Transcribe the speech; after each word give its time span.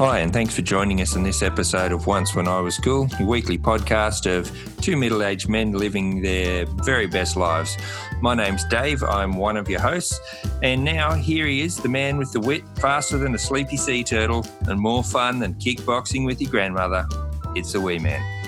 Hi, 0.00 0.20
and 0.20 0.32
thanks 0.32 0.54
for 0.54 0.62
joining 0.62 1.02
us 1.02 1.14
in 1.14 1.22
this 1.22 1.42
episode 1.42 1.92
of 1.92 2.06
Once 2.06 2.34
When 2.34 2.48
I 2.48 2.58
Was 2.60 2.78
Cool, 2.78 3.06
your 3.18 3.28
weekly 3.28 3.58
podcast 3.58 4.24
of 4.24 4.50
two 4.80 4.96
middle 4.96 5.22
aged 5.22 5.46
men 5.50 5.72
living 5.72 6.22
their 6.22 6.64
very 6.64 7.06
best 7.06 7.36
lives. 7.36 7.76
My 8.22 8.34
name's 8.34 8.64
Dave, 8.64 9.02
I'm 9.02 9.36
one 9.36 9.58
of 9.58 9.68
your 9.68 9.80
hosts, 9.80 10.18
and 10.62 10.82
now 10.82 11.12
here 11.12 11.46
he 11.46 11.60
is, 11.60 11.76
the 11.76 11.90
man 11.90 12.16
with 12.16 12.32
the 12.32 12.40
wit, 12.40 12.62
faster 12.78 13.18
than 13.18 13.34
a 13.34 13.38
sleepy 13.38 13.76
sea 13.76 14.02
turtle, 14.02 14.46
and 14.68 14.80
more 14.80 15.04
fun 15.04 15.38
than 15.38 15.52
kickboxing 15.56 16.24
with 16.24 16.40
your 16.40 16.50
grandmother. 16.50 17.06
It's 17.54 17.72
the 17.72 17.82
wee 17.82 17.98
man. 17.98 18.39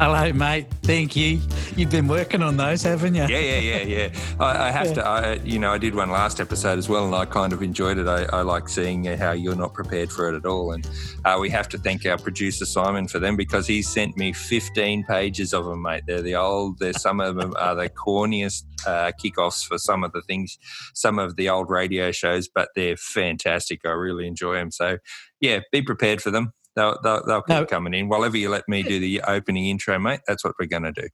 Hello, 0.00 0.32
mate. 0.32 0.66
Thank 0.82 1.14
you. 1.14 1.40
You've 1.76 1.90
been 1.90 2.08
working 2.08 2.42
on 2.42 2.56
those, 2.56 2.82
haven't 2.82 3.14
you? 3.14 3.26
Yeah, 3.26 3.38
yeah, 3.38 3.58
yeah, 3.58 3.82
yeah. 3.82 4.20
I, 4.40 4.68
I 4.68 4.70
have 4.70 4.86
Yeah. 4.86 4.94
to. 4.94 5.06
I, 5.06 5.32
you 5.44 5.58
know, 5.58 5.70
I 5.72 5.76
did 5.76 5.94
one 5.94 6.10
last 6.10 6.40
episode 6.40 6.78
as 6.78 6.88
well, 6.88 7.04
and 7.04 7.14
I 7.14 7.26
kind 7.26 7.52
of 7.52 7.62
enjoyed 7.62 7.98
it. 7.98 8.08
I, 8.08 8.22
I 8.32 8.40
like 8.40 8.70
seeing 8.70 9.04
how 9.04 9.32
you're 9.32 9.54
not 9.54 9.74
prepared 9.74 10.10
for 10.10 10.32
it 10.32 10.36
at 10.36 10.46
all, 10.46 10.72
and 10.72 10.88
uh, 11.26 11.36
we 11.38 11.50
have 11.50 11.68
to 11.68 11.78
thank 11.78 12.06
our 12.06 12.16
producer 12.16 12.64
Simon 12.64 13.08
for 13.08 13.18
them 13.18 13.36
because 13.36 13.66
he 13.66 13.82
sent 13.82 14.16
me 14.16 14.32
15 14.32 15.04
pages 15.04 15.52
of 15.52 15.66
them, 15.66 15.82
mate. 15.82 16.04
They're 16.06 16.22
the 16.22 16.34
old. 16.34 16.78
They're 16.78 16.94
some 16.94 17.20
of 17.20 17.36
them 17.36 17.52
are 17.58 17.74
the 17.74 17.90
corniest 17.90 18.64
uh, 18.86 19.12
kickoffs 19.22 19.66
for 19.66 19.76
some 19.76 20.02
of 20.02 20.12
the 20.12 20.22
things, 20.22 20.56
some 20.94 21.18
of 21.18 21.36
the 21.36 21.50
old 21.50 21.68
radio 21.68 22.10
shows, 22.10 22.48
but 22.48 22.70
they're 22.74 22.96
fantastic. 22.96 23.82
I 23.84 23.90
really 23.90 24.26
enjoy 24.26 24.54
them. 24.54 24.70
So, 24.70 24.96
yeah, 25.42 25.60
be 25.70 25.82
prepared 25.82 26.22
for 26.22 26.30
them. 26.30 26.54
They'll, 26.76 26.98
they'll, 27.02 27.24
they'll 27.26 27.42
keep 27.42 27.56
No. 27.56 27.66
coming 27.66 27.94
in. 27.94 28.08
Whatever 28.08 28.36
you 28.36 28.48
let 28.48 28.68
me 28.68 28.82
do 28.82 28.98
the 29.00 29.22
opening 29.26 29.66
intro, 29.66 29.98
mate, 29.98 30.20
that's 30.26 30.44
what 30.44 30.54
we're 30.58 30.66
going 30.66 30.84
to 30.84 30.92
do. 30.92 31.08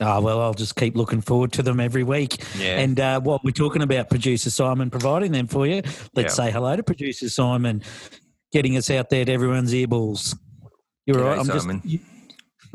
Oh, 0.00 0.20
well, 0.20 0.40
I'll 0.40 0.54
just 0.54 0.74
keep 0.74 0.96
looking 0.96 1.20
forward 1.20 1.52
to 1.52 1.62
them 1.62 1.78
every 1.78 2.02
week. 2.02 2.42
Yeah. 2.58 2.78
And 2.80 2.98
uh, 2.98 3.20
what 3.20 3.44
we're 3.44 3.52
talking 3.52 3.80
about, 3.82 4.10
producer 4.10 4.50
Simon 4.50 4.90
providing 4.90 5.30
them 5.32 5.46
for 5.46 5.66
you. 5.66 5.82
Let's 6.14 6.34
say 6.34 6.50
hello 6.50 6.74
to 6.74 6.82
producer 6.82 7.28
Simon, 7.28 7.82
getting 8.52 8.76
us 8.76 8.90
out 8.90 9.08
there 9.10 9.24
to 9.24 9.32
everyone's 9.32 9.72
earballs. 9.72 10.36
You're 11.06 11.18
G'day, 11.18 11.24
right. 11.24 11.38
I'm 11.38 11.44
Simon. 11.46 11.80
just. 11.82 11.92
You, 11.94 12.00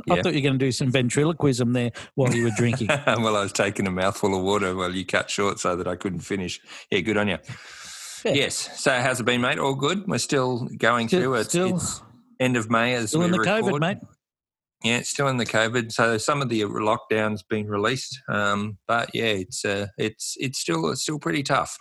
I 0.10 0.22
thought 0.22 0.34
you 0.34 0.40
were 0.40 0.44
going 0.50 0.58
to 0.60 0.66
do 0.66 0.72
some 0.72 0.92
ventriloquism 0.92 1.74
there 1.74 1.92
while 2.16 2.34
you 2.34 2.46
were 2.46 2.52
drinking. 2.56 2.88
well, 3.08 3.36
I 3.36 3.44
was 3.44 3.52
taking 3.52 3.86
a 3.86 3.92
mouthful 3.92 4.34
of 4.34 4.42
water 4.44 4.74
while 4.74 4.96
you 4.96 5.06
cut 5.06 5.30
short 5.30 5.60
so 5.60 5.76
that 5.76 5.90
I 5.90 5.98
couldn't 5.98 6.22
finish. 6.22 6.62
Yeah, 6.90 7.02
good 7.02 7.18
on 7.18 7.28
you. 7.28 7.38
Yeah. 8.26 8.34
Yes. 8.34 8.82
So, 8.82 8.92
how's 8.92 9.20
it 9.20 9.24
been, 9.26 9.42
mate? 9.42 9.60
All 9.60 9.76
good. 9.76 10.08
We're 10.08 10.18
still 10.18 10.68
going 10.78 11.08
Still- 11.08 11.22
through 11.22 11.34
it. 11.36 11.44
still- 11.50 11.76
It's 11.76 12.02
end 12.40 12.58
of 12.58 12.70
May 12.70 12.96
as 12.96 13.10
Still 13.10 13.22
we 13.22 13.26
in 13.28 13.32
the 13.32 13.40
record. 13.40 13.64
COVID, 13.66 13.80
mate. 13.80 13.98
Yeah, 14.84 14.98
it's 14.98 15.10
still 15.10 15.28
in 15.28 15.38
the 15.38 15.46
COVID. 15.46 15.92
So 15.92 16.18
some 16.18 16.42
of 16.42 16.48
the 16.50 16.62
lockdowns 16.62 17.42
been 17.50 17.68
released, 17.68 18.18
um, 18.30 18.78
but 18.88 19.10
yeah, 19.14 19.26
it's 19.26 19.66
uh, 19.66 19.88
it's 19.98 20.38
it's 20.40 20.58
still 20.58 20.90
it's 20.90 21.02
still 21.02 21.20
pretty 21.20 21.44
tough. 21.44 21.78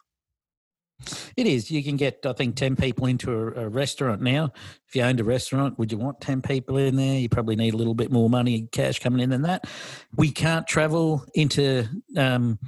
It 1.37 1.47
is. 1.47 1.71
You 1.71 1.85
can 1.85 1.97
get, 1.97 2.27
I 2.27 2.33
think, 2.33 2.57
10 2.57 2.75
people 2.75 3.07
into 3.07 3.31
a, 3.31 3.67
a 3.67 3.69
restaurant 3.69 4.21
now. 4.21 4.53
If 4.89 4.97
you 4.97 5.03
owned 5.03 5.21
a 5.21 5.25
restaurant, 5.25 5.79
would 5.79 5.93
you 5.93 5.99
want 5.99 6.21
10 6.21 6.43
people 6.43 6.77
in 6.77 6.97
there? 6.97 7.21
You 7.21 7.29
probably 7.29 7.55
need 7.55 7.73
a 7.73 7.77
little 7.77 7.95
bit 7.95 8.11
more 8.11 8.29
money, 8.29 8.69
cash 8.73 8.99
coming 8.99 9.21
in 9.21 9.31
than 9.31 9.43
that. 9.43 9.69
We 10.17 10.33
can't 10.33 10.67
travel 10.67 11.25
into 11.35 11.85
um, 12.17 12.59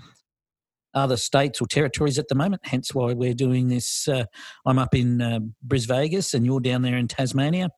other 0.95 1.17
states 1.17 1.61
or 1.61 1.67
territories 1.67 2.19
at 2.19 2.29
the 2.29 2.35
moment, 2.35 2.63
hence 2.65 2.95
why 2.95 3.13
we're 3.13 3.35
doing 3.35 3.69
this. 3.69 4.09
Uh, 4.09 4.25
I'm 4.67 4.79
up 4.79 4.95
in 4.95 5.21
uh, 5.21 5.41
Bris 5.63 5.85
Vegas 5.85 6.35
and 6.35 6.45
you're 6.45 6.61
down 6.61 6.83
there 6.83 6.97
in 6.97 7.09
Tasmania. 7.09 7.71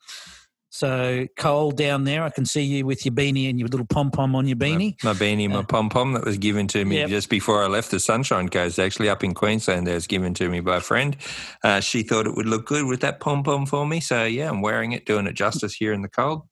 So 0.74 1.26
cold 1.36 1.76
down 1.76 2.04
there. 2.04 2.22
I 2.22 2.30
can 2.30 2.46
see 2.46 2.62
you 2.62 2.86
with 2.86 3.04
your 3.04 3.12
beanie 3.14 3.50
and 3.50 3.58
your 3.58 3.68
little 3.68 3.84
pom 3.84 4.10
pom 4.10 4.34
on 4.34 4.46
your 4.48 4.56
beanie. 4.56 4.96
My, 5.04 5.12
my 5.12 5.18
beanie, 5.18 5.46
my 5.50 5.56
Uh, 5.56 5.62
pom 5.64 5.90
pom 5.90 6.14
that 6.14 6.24
was 6.24 6.38
given 6.38 6.66
to 6.68 6.82
me 6.86 6.96
Yep. 7.00 7.10
just 7.10 7.28
before 7.28 7.62
I 7.62 7.66
left 7.66 7.90
the 7.90 8.00
Sunshine 8.00 8.48
Coast, 8.48 8.78
actually 8.78 9.10
up 9.10 9.22
in 9.22 9.34
Queensland. 9.34 9.86
That 9.86 9.92
was 9.92 10.06
given 10.06 10.32
to 10.32 10.48
me 10.48 10.60
by 10.60 10.76
a 10.76 10.80
friend. 10.80 11.14
Uh, 11.62 11.80
she 11.80 12.02
thought 12.02 12.26
it 12.26 12.34
would 12.34 12.46
look 12.46 12.64
good 12.64 12.86
with 12.86 13.00
that 13.02 13.20
pom 13.20 13.42
pom 13.42 13.66
for 13.66 13.86
me, 13.86 14.00
so 14.00 14.24
yeah, 14.24 14.48
I'm 14.48 14.62
wearing 14.62 14.92
it, 14.92 15.04
doing 15.04 15.26
it 15.26 15.34
justice 15.34 15.74
here 15.74 15.92
in 15.92 16.00
the 16.00 16.08
cold. 16.08 16.44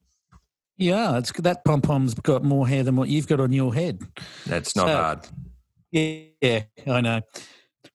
Yeah, 0.77 1.17
it's 1.17 1.31
that 1.31 1.65
pom 1.65 1.81
pom's 1.81 2.13
got 2.13 2.43
more 2.43 2.67
hair 2.67 2.83
than 2.83 2.95
what 2.95 3.09
you've 3.09 3.27
got 3.27 3.39
on 3.39 3.51
your 3.51 3.73
head. 3.73 4.01
That's 4.45 4.75
not 4.75 4.87
So- 4.87 4.95
hard. 4.97 5.19
Yeah, 5.91 6.19
I 6.43 7.01
know. 7.01 7.21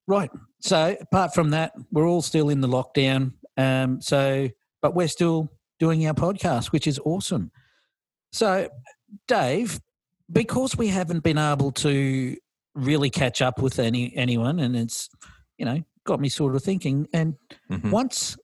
Right. 0.07 0.31
So 0.61 0.97
apart 1.01 1.35
from 1.35 1.51
that, 1.51 1.73
we're 1.91 2.09
all 2.09 2.23
still 2.23 2.49
in 2.49 2.61
the 2.61 2.69
lockdown. 2.69 3.33
Um, 3.57 4.01
so, 4.01 4.49
but 4.83 4.95
we're 4.95 5.09
still 5.09 5.51
doing 5.79 6.07
our 6.07 6.15
podcast, 6.15 6.67
which 6.73 6.87
is 6.87 6.99
awesome. 7.05 7.51
So, 8.33 8.69
Dave, 9.29 9.81
because 10.31 10.77
we 10.77 10.89
haven't 10.89 11.21
been 11.23 11.39
able 11.39 11.73
to 11.73 12.37
really 12.75 13.11
catch 13.11 13.41
up 13.41 13.61
with 13.63 13.79
any 13.79 14.15
anyone, 14.17 14.59
and 14.59 14.77
it's 14.77 15.09
you 15.59 15.65
know 15.65 15.83
got 16.05 16.21
me 16.21 16.29
sort 16.29 16.55
of 16.55 16.63
thinking. 16.63 17.09
And 17.13 17.35
Mhm. 17.71 17.91
once 17.91 18.37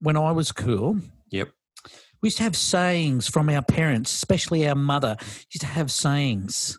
when 0.00 0.16
I 0.16 0.32
was 0.32 0.50
cool, 0.52 1.00
Yep. 1.30 1.50
we 2.22 2.28
used 2.28 2.38
to 2.38 2.42
have 2.44 2.56
sayings 2.56 3.28
from 3.28 3.48
our 3.50 3.62
parents, 3.62 4.12
especially 4.14 4.66
our 4.66 4.74
mother. 4.74 5.16
Used 5.52 5.60
to 5.60 5.66
have 5.66 5.90
sayings. 5.92 6.78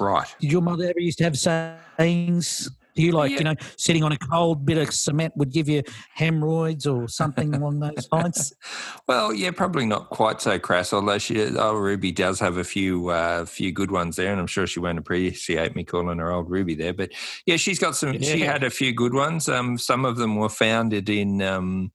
Right. 0.00 0.26
Did 0.40 0.52
your 0.52 0.62
mother 0.62 0.84
ever 0.84 1.00
used 1.00 1.18
to 1.18 1.24
have 1.24 1.38
sayings? 1.38 2.70
Do 2.94 3.02
you 3.02 3.12
like, 3.12 3.30
Yeah. 3.30 3.38
you 3.38 3.44
know, 3.44 3.54
sitting 3.78 4.04
on 4.04 4.12
a 4.12 4.18
cold 4.18 4.66
bit 4.66 4.76
of 4.76 4.92
cement 4.92 5.34
would 5.36 5.50
give 5.50 5.66
you 5.66 5.82
hemorrhoids 6.14 6.86
or 6.86 7.08
something 7.08 7.54
along 7.54 7.80
those 7.80 8.06
lines? 8.12 8.52
Well, 9.08 9.32
yeah, 9.34 9.50
probably 9.50 9.84
not 9.84 10.10
quite 10.10 10.40
so 10.40 10.58
crass. 10.58 10.92
Although 10.92 11.18
she, 11.18 11.42
oh, 11.56 11.74
Ruby 11.74 12.12
does 12.12 12.38
have 12.40 12.56
a 12.58 12.64
few, 12.64 13.08
uh, 13.08 13.44
few 13.46 13.72
good 13.72 13.90
ones 13.90 14.16
there, 14.16 14.30
and 14.30 14.40
I'm 14.40 14.46
sure 14.46 14.66
she 14.66 14.78
won't 14.80 14.98
appreciate 14.98 15.74
me 15.74 15.84
calling 15.84 16.18
her 16.18 16.30
old 16.30 16.48
Ruby 16.50 16.74
there. 16.74 16.92
But 16.92 17.10
yeah, 17.46 17.56
she's 17.56 17.78
got 17.78 17.96
some. 17.96 18.20
She 18.22 18.40
had 18.40 18.62
a 18.62 18.70
few 18.70 18.92
good 18.92 19.12
ones. 19.12 19.48
Um, 19.48 19.76
some 19.76 20.04
of 20.04 20.16
them 20.16 20.36
were 20.36 20.48
founded 20.48 21.08
in, 21.10 21.42
um, 21.42 21.90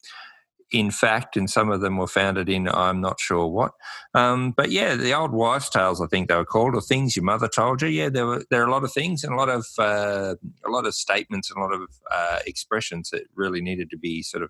in 0.71 0.91
fact, 0.91 1.37
and 1.37 1.49
some 1.49 1.69
of 1.69 1.81
them 1.81 1.97
were 1.97 2.07
founded 2.07 2.49
in 2.49 2.67
I'm 2.67 2.99
not 2.99 3.19
sure 3.19 3.47
what. 3.47 3.71
Um, 4.13 4.51
but 4.51 4.71
yeah, 4.71 4.95
the 4.95 5.13
old 5.13 5.31
wives' 5.31 5.69
tales, 5.69 6.01
I 6.01 6.07
think 6.07 6.27
they 6.27 6.35
were 6.35 6.45
called, 6.45 6.75
or 6.75 6.81
things 6.81 7.15
your 7.15 7.23
mother 7.23 7.47
told 7.47 7.81
you. 7.81 7.87
Yeah, 7.87 8.09
there 8.09 8.25
were 8.25 8.43
there 8.49 8.63
are 8.63 8.67
a 8.67 8.71
lot 8.71 8.83
of 8.83 8.91
things 8.91 9.23
and 9.23 9.33
a 9.33 9.37
lot 9.37 9.49
of 9.49 9.65
uh, 9.79 10.35
a 10.65 10.69
lot 10.69 10.85
of 10.85 10.93
statements 10.93 11.49
and 11.49 11.57
a 11.57 11.61
lot 11.61 11.73
of 11.73 11.87
uh, 12.11 12.39
expressions 12.45 13.09
that 13.11 13.23
really 13.35 13.61
needed 13.61 13.89
to 13.91 13.97
be 13.97 14.21
sort 14.21 14.43
of 14.43 14.49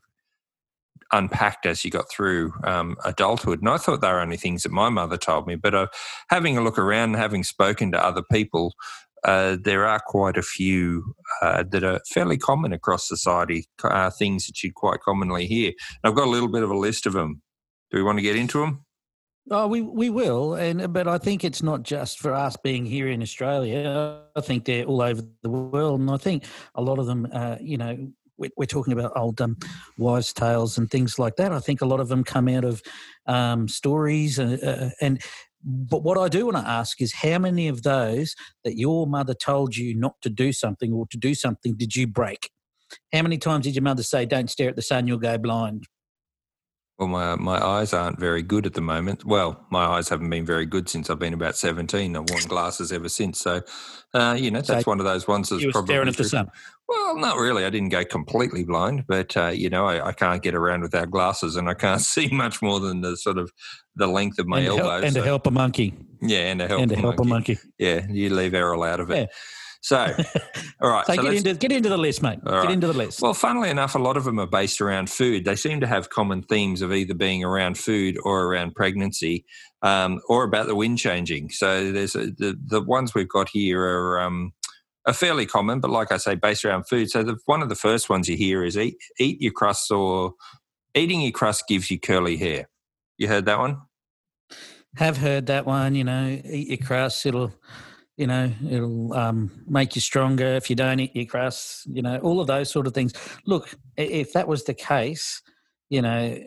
unpacked 1.11 1.65
as 1.65 1.85
you 1.85 1.91
got 1.91 2.09
through 2.09 2.53
um, 2.63 2.97
adulthood. 3.05 3.59
And 3.59 3.69
I 3.69 3.77
thought 3.77 4.01
they 4.01 4.11
were 4.11 4.19
only 4.19 4.37
things 4.37 4.63
that 4.63 4.71
my 4.71 4.89
mother 4.89 5.17
told 5.17 5.47
me. 5.47 5.55
But 5.55 5.73
uh, 5.73 5.87
having 6.29 6.57
a 6.57 6.61
look 6.61 6.77
around 6.77 7.13
having 7.13 7.43
spoken 7.43 7.91
to 7.91 8.03
other 8.03 8.23
people, 8.31 8.73
uh, 9.23 9.57
there 9.61 9.85
are 9.85 9.99
quite 10.05 10.37
a 10.37 10.41
few 10.41 11.15
uh, 11.41 11.63
that 11.71 11.83
are 11.83 12.01
fairly 12.07 12.37
common 12.37 12.73
across 12.73 13.07
society, 13.07 13.67
uh, 13.83 14.09
things 14.09 14.45
that 14.47 14.63
you'd 14.63 14.75
quite 14.75 15.01
commonly 15.01 15.47
hear. 15.47 15.69
And 15.69 16.09
I've 16.09 16.15
got 16.15 16.27
a 16.27 16.31
little 16.31 16.49
bit 16.49 16.63
of 16.63 16.69
a 16.69 16.77
list 16.77 17.05
of 17.05 17.13
them. 17.13 17.41
Do 17.91 17.97
we 17.97 18.03
want 18.03 18.17
to 18.17 18.23
get 18.23 18.35
into 18.35 18.59
them? 18.59 18.85
Oh, 19.49 19.65
we 19.65 19.81
we 19.81 20.09
will, 20.09 20.55
and 20.55 20.91
but 20.91 21.07
I 21.07 21.17
think 21.17 21.45
it's 21.45 21.63
not 21.63 21.83
just 21.83 22.19
for 22.19 22.33
us 22.33 22.57
being 22.57 22.85
here 22.85 23.07
in 23.07 23.21
Australia. 23.21 24.21
I 24.35 24.41
think 24.41 24.65
they're 24.65 24.83
all 24.83 25.01
over 25.01 25.21
the 25.41 25.49
world, 25.49 26.01
and 26.01 26.11
I 26.11 26.17
think 26.17 26.43
a 26.75 26.81
lot 26.81 26.99
of 26.99 27.05
them, 27.05 27.29
uh, 27.31 27.55
you 27.61 27.77
know, 27.77 28.09
we're, 28.37 28.65
talking 28.65 28.93
about 28.93 29.13
old 29.15 29.39
um, 29.41 29.57
wives' 29.97 30.33
tales 30.33 30.77
and 30.77 30.89
things 30.89 31.17
like 31.17 31.37
that. 31.37 31.51
I 31.51 31.59
think 31.59 31.81
a 31.81 31.85
lot 31.85 31.99
of 31.99 32.07
them 32.09 32.23
come 32.23 32.47
out 32.47 32.65
of 32.65 32.81
um, 33.25 33.67
stories, 33.67 34.37
uh, 34.37 34.57
uh, 34.63 34.89
and 35.01 35.21
but 35.67 36.01
what 36.01 36.17
I 36.17 36.29
do 36.29 36.45
want 36.45 36.57
to 36.57 36.67
ask 36.67 37.01
is 37.01 37.13
how 37.13 37.39
many 37.39 37.67
of 37.67 37.83
those 37.83 38.35
that 38.63 38.77
your 38.77 39.05
mother 39.05 39.33
told 39.33 39.75
you 39.75 39.93
not 39.93 40.15
to 40.21 40.29
do 40.29 40.53
something 40.53 40.93
or 40.93 41.05
to 41.07 41.17
do 41.17 41.35
something 41.35 41.75
did 41.75 41.93
you 41.93 42.07
break? 42.07 42.49
How 43.11 43.21
many 43.21 43.37
times 43.37 43.65
did 43.65 43.75
your 43.75 43.83
mother 43.83 44.03
say, 44.03 44.25
"Don't 44.25 44.49
stare 44.49 44.69
at 44.69 44.77
the 44.77 44.81
sun, 44.81 45.07
you'll 45.07 45.17
go 45.17 45.37
blind"? 45.37 45.83
Well, 46.99 47.07
my, 47.07 47.35
my 47.35 47.63
eyes 47.63 47.93
aren't 47.93 48.19
very 48.19 48.41
good 48.41 48.65
at 48.65 48.73
the 48.73 48.81
moment. 48.81 49.23
Well, 49.23 49.63
my 49.69 49.85
eyes 49.85 50.09
haven't 50.09 50.31
been 50.31 50.45
very 50.47 50.65
good 50.65 50.89
since 50.89 51.11
I've 51.11 51.19
been 51.19 51.33
about 51.33 51.55
17. 51.55 52.15
I've 52.15 52.29
worn 52.29 52.43
glasses 52.45 52.91
ever 52.91 53.07
since. 53.07 53.39
So, 53.39 53.61
uh, 54.15 54.35
you 54.39 54.49
know, 54.49 54.61
that's 54.61 54.83
So 54.83 54.89
one 54.89 54.99
of 54.99 55.05
those 55.05 55.27
ones 55.27 55.49
that's 55.49 55.61
You 55.61 55.67
were 55.67 55.73
probably 55.73 55.93
staring 55.93 56.07
at 56.07 56.17
the 56.17 56.23
sun. 56.23 56.49
Well, 56.89 57.17
not 57.17 57.37
really. 57.37 57.65
I 57.65 57.69
didn't 57.69 57.89
go 57.89 58.03
completely 58.03 58.63
blind, 58.63 59.05
but 59.07 59.37
uh, 59.37 59.49
you 59.49 59.69
know, 59.69 59.85
I, 59.85 60.07
I 60.07 60.11
can't 60.13 60.41
get 60.41 60.55
around 60.55 60.81
without 60.81 61.11
glasses, 61.11 61.55
and 61.55 61.69
I 61.69 61.73
can't 61.75 62.01
see 62.15 62.29
much 62.29 62.61
more 62.63 62.79
than 62.79 63.01
the 63.01 63.15
sort 63.15 63.37
of 63.37 63.51
the 63.95 64.07
length 64.07 64.39
of 64.39 64.47
my 64.47 64.59
and, 64.59 64.67
elbow. 64.69 64.89
help, 64.89 65.03
and 65.03 65.13
so- 65.13 65.19
to 65.19 65.25
help 65.25 65.45
a 65.47 65.51
monkey. 65.51 65.93
yeah, 66.21 66.49
and 66.49 66.61
to 66.61 66.67
help, 66.67 66.81
and 66.81 66.89
to 66.91 66.97
a 66.97 66.99
help 66.99 67.19
a 67.19 67.23
monkey. 67.23 67.53
monkey. 67.55 67.69
Yeah, 67.77 68.07
you 68.09 68.33
leave 68.33 68.53
Errol 68.55 68.81
out 68.83 68.99
of 69.01 69.11
it. 69.11 69.15
Yeah. 69.17 69.25
So, 69.81 69.97
all 70.81 70.89
right. 70.89 71.05
So, 71.05 71.15
so 71.15 71.21
get 71.21 71.33
into 71.33 71.53
get 71.55 71.71
into 71.71 71.89
the 71.89 71.97
list, 71.97 72.21
mate. 72.21 72.43
Get 72.43 72.51
right. 72.51 72.71
into 72.71 72.87
the 72.87 72.93
list. 72.93 73.21
well, 73.21 73.33
funnily 73.33 73.69
enough, 73.69 73.95
a 73.95 73.99
lot 73.99 74.17
of 74.17 74.23
them 74.23 74.39
are 74.39 74.47
based 74.47 74.81
around 74.81 75.09
food. 75.09 75.45
They 75.45 75.55
seem 75.55 75.79
to 75.81 75.87
have 75.87 76.09
common 76.09 76.43
themes 76.43 76.81
of 76.81 76.93
either 76.93 77.13
being 77.13 77.43
around 77.43 77.77
food 77.77 78.17
or 78.23 78.43
around 78.43 78.75
pregnancy, 78.75 79.45
um, 79.81 80.19
or 80.27 80.43
about 80.43 80.67
the 80.67 80.75
wind 80.75 80.97
changing. 80.97 81.49
So, 81.49 81.91
there's 81.91 82.15
a, 82.15 82.27
the 82.27 82.57
the 82.65 82.81
ones 82.81 83.13
we've 83.13 83.29
got 83.29 83.49
here 83.49 83.81
are. 83.81 84.21
Um, 84.21 84.53
are 85.05 85.13
fairly 85.13 85.45
common, 85.45 85.79
but 85.79 85.89
like 85.89 86.11
I 86.11 86.17
say, 86.17 86.35
based 86.35 86.65
around 86.65 86.83
food. 86.83 87.09
So 87.09 87.23
the, 87.23 87.37
one 87.45 87.61
of 87.61 87.69
the 87.69 87.75
first 87.75 88.09
ones 88.09 88.27
you 88.27 88.35
hear 88.35 88.61
is 88.65 88.77
eat 88.77 88.97
eat 89.17 89.41
your 89.41 89.53
crusts 89.53 89.89
or 89.89 90.33
eating 90.93 91.21
your 91.21 91.31
crust 91.31 91.63
gives 91.67 91.89
you 91.89 91.97
curly 91.97 92.35
hair. 92.35 92.67
You 93.17 93.29
heard 93.29 93.45
that 93.45 93.57
one? 93.57 93.77
Have 94.95 95.17
heard 95.17 95.45
that 95.47 95.65
one. 95.65 95.95
You 95.95 96.03
know, 96.03 96.41
eat 96.43 96.67
your 96.67 96.77
crust. 96.77 97.25
It'll, 97.25 97.53
you 98.17 98.25
know, 98.25 98.51
it'll 98.69 99.13
um, 99.13 99.51
make 99.67 99.95
you 99.95 100.01
stronger 100.01 100.55
if 100.55 100.69
you 100.69 100.75
don't 100.75 100.99
eat 100.99 101.15
your 101.15 101.25
crust. 101.25 101.85
You 101.85 102.01
know, 102.01 102.17
all 102.17 102.41
of 102.41 102.47
those 102.47 102.69
sort 102.69 102.87
of 102.87 102.93
things. 102.93 103.13
Look, 103.45 103.69
if 103.95 104.33
that 104.33 104.47
was 104.47 104.63
the 104.63 104.73
case, 104.73 105.41
you 105.89 106.01
know, 106.01 106.37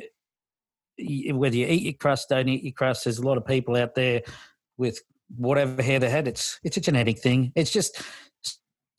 whether 0.99 1.57
you 1.57 1.67
eat 1.67 1.83
your 1.83 1.93
crust, 1.95 2.29
don't 2.29 2.49
eat 2.49 2.65
your 2.65 2.73
crust, 2.73 3.05
there's 3.05 3.19
a 3.19 3.27
lot 3.27 3.39
of 3.39 3.47
people 3.47 3.77
out 3.77 3.95
there 3.95 4.23
with 4.77 5.01
whatever 5.37 5.81
hair 5.81 6.01
they 6.01 6.11
had. 6.11 6.27
It's 6.27 6.59
it's 6.65 6.77
a 6.77 6.81
genetic 6.81 7.21
thing. 7.21 7.53
It's 7.55 7.71
just 7.71 8.03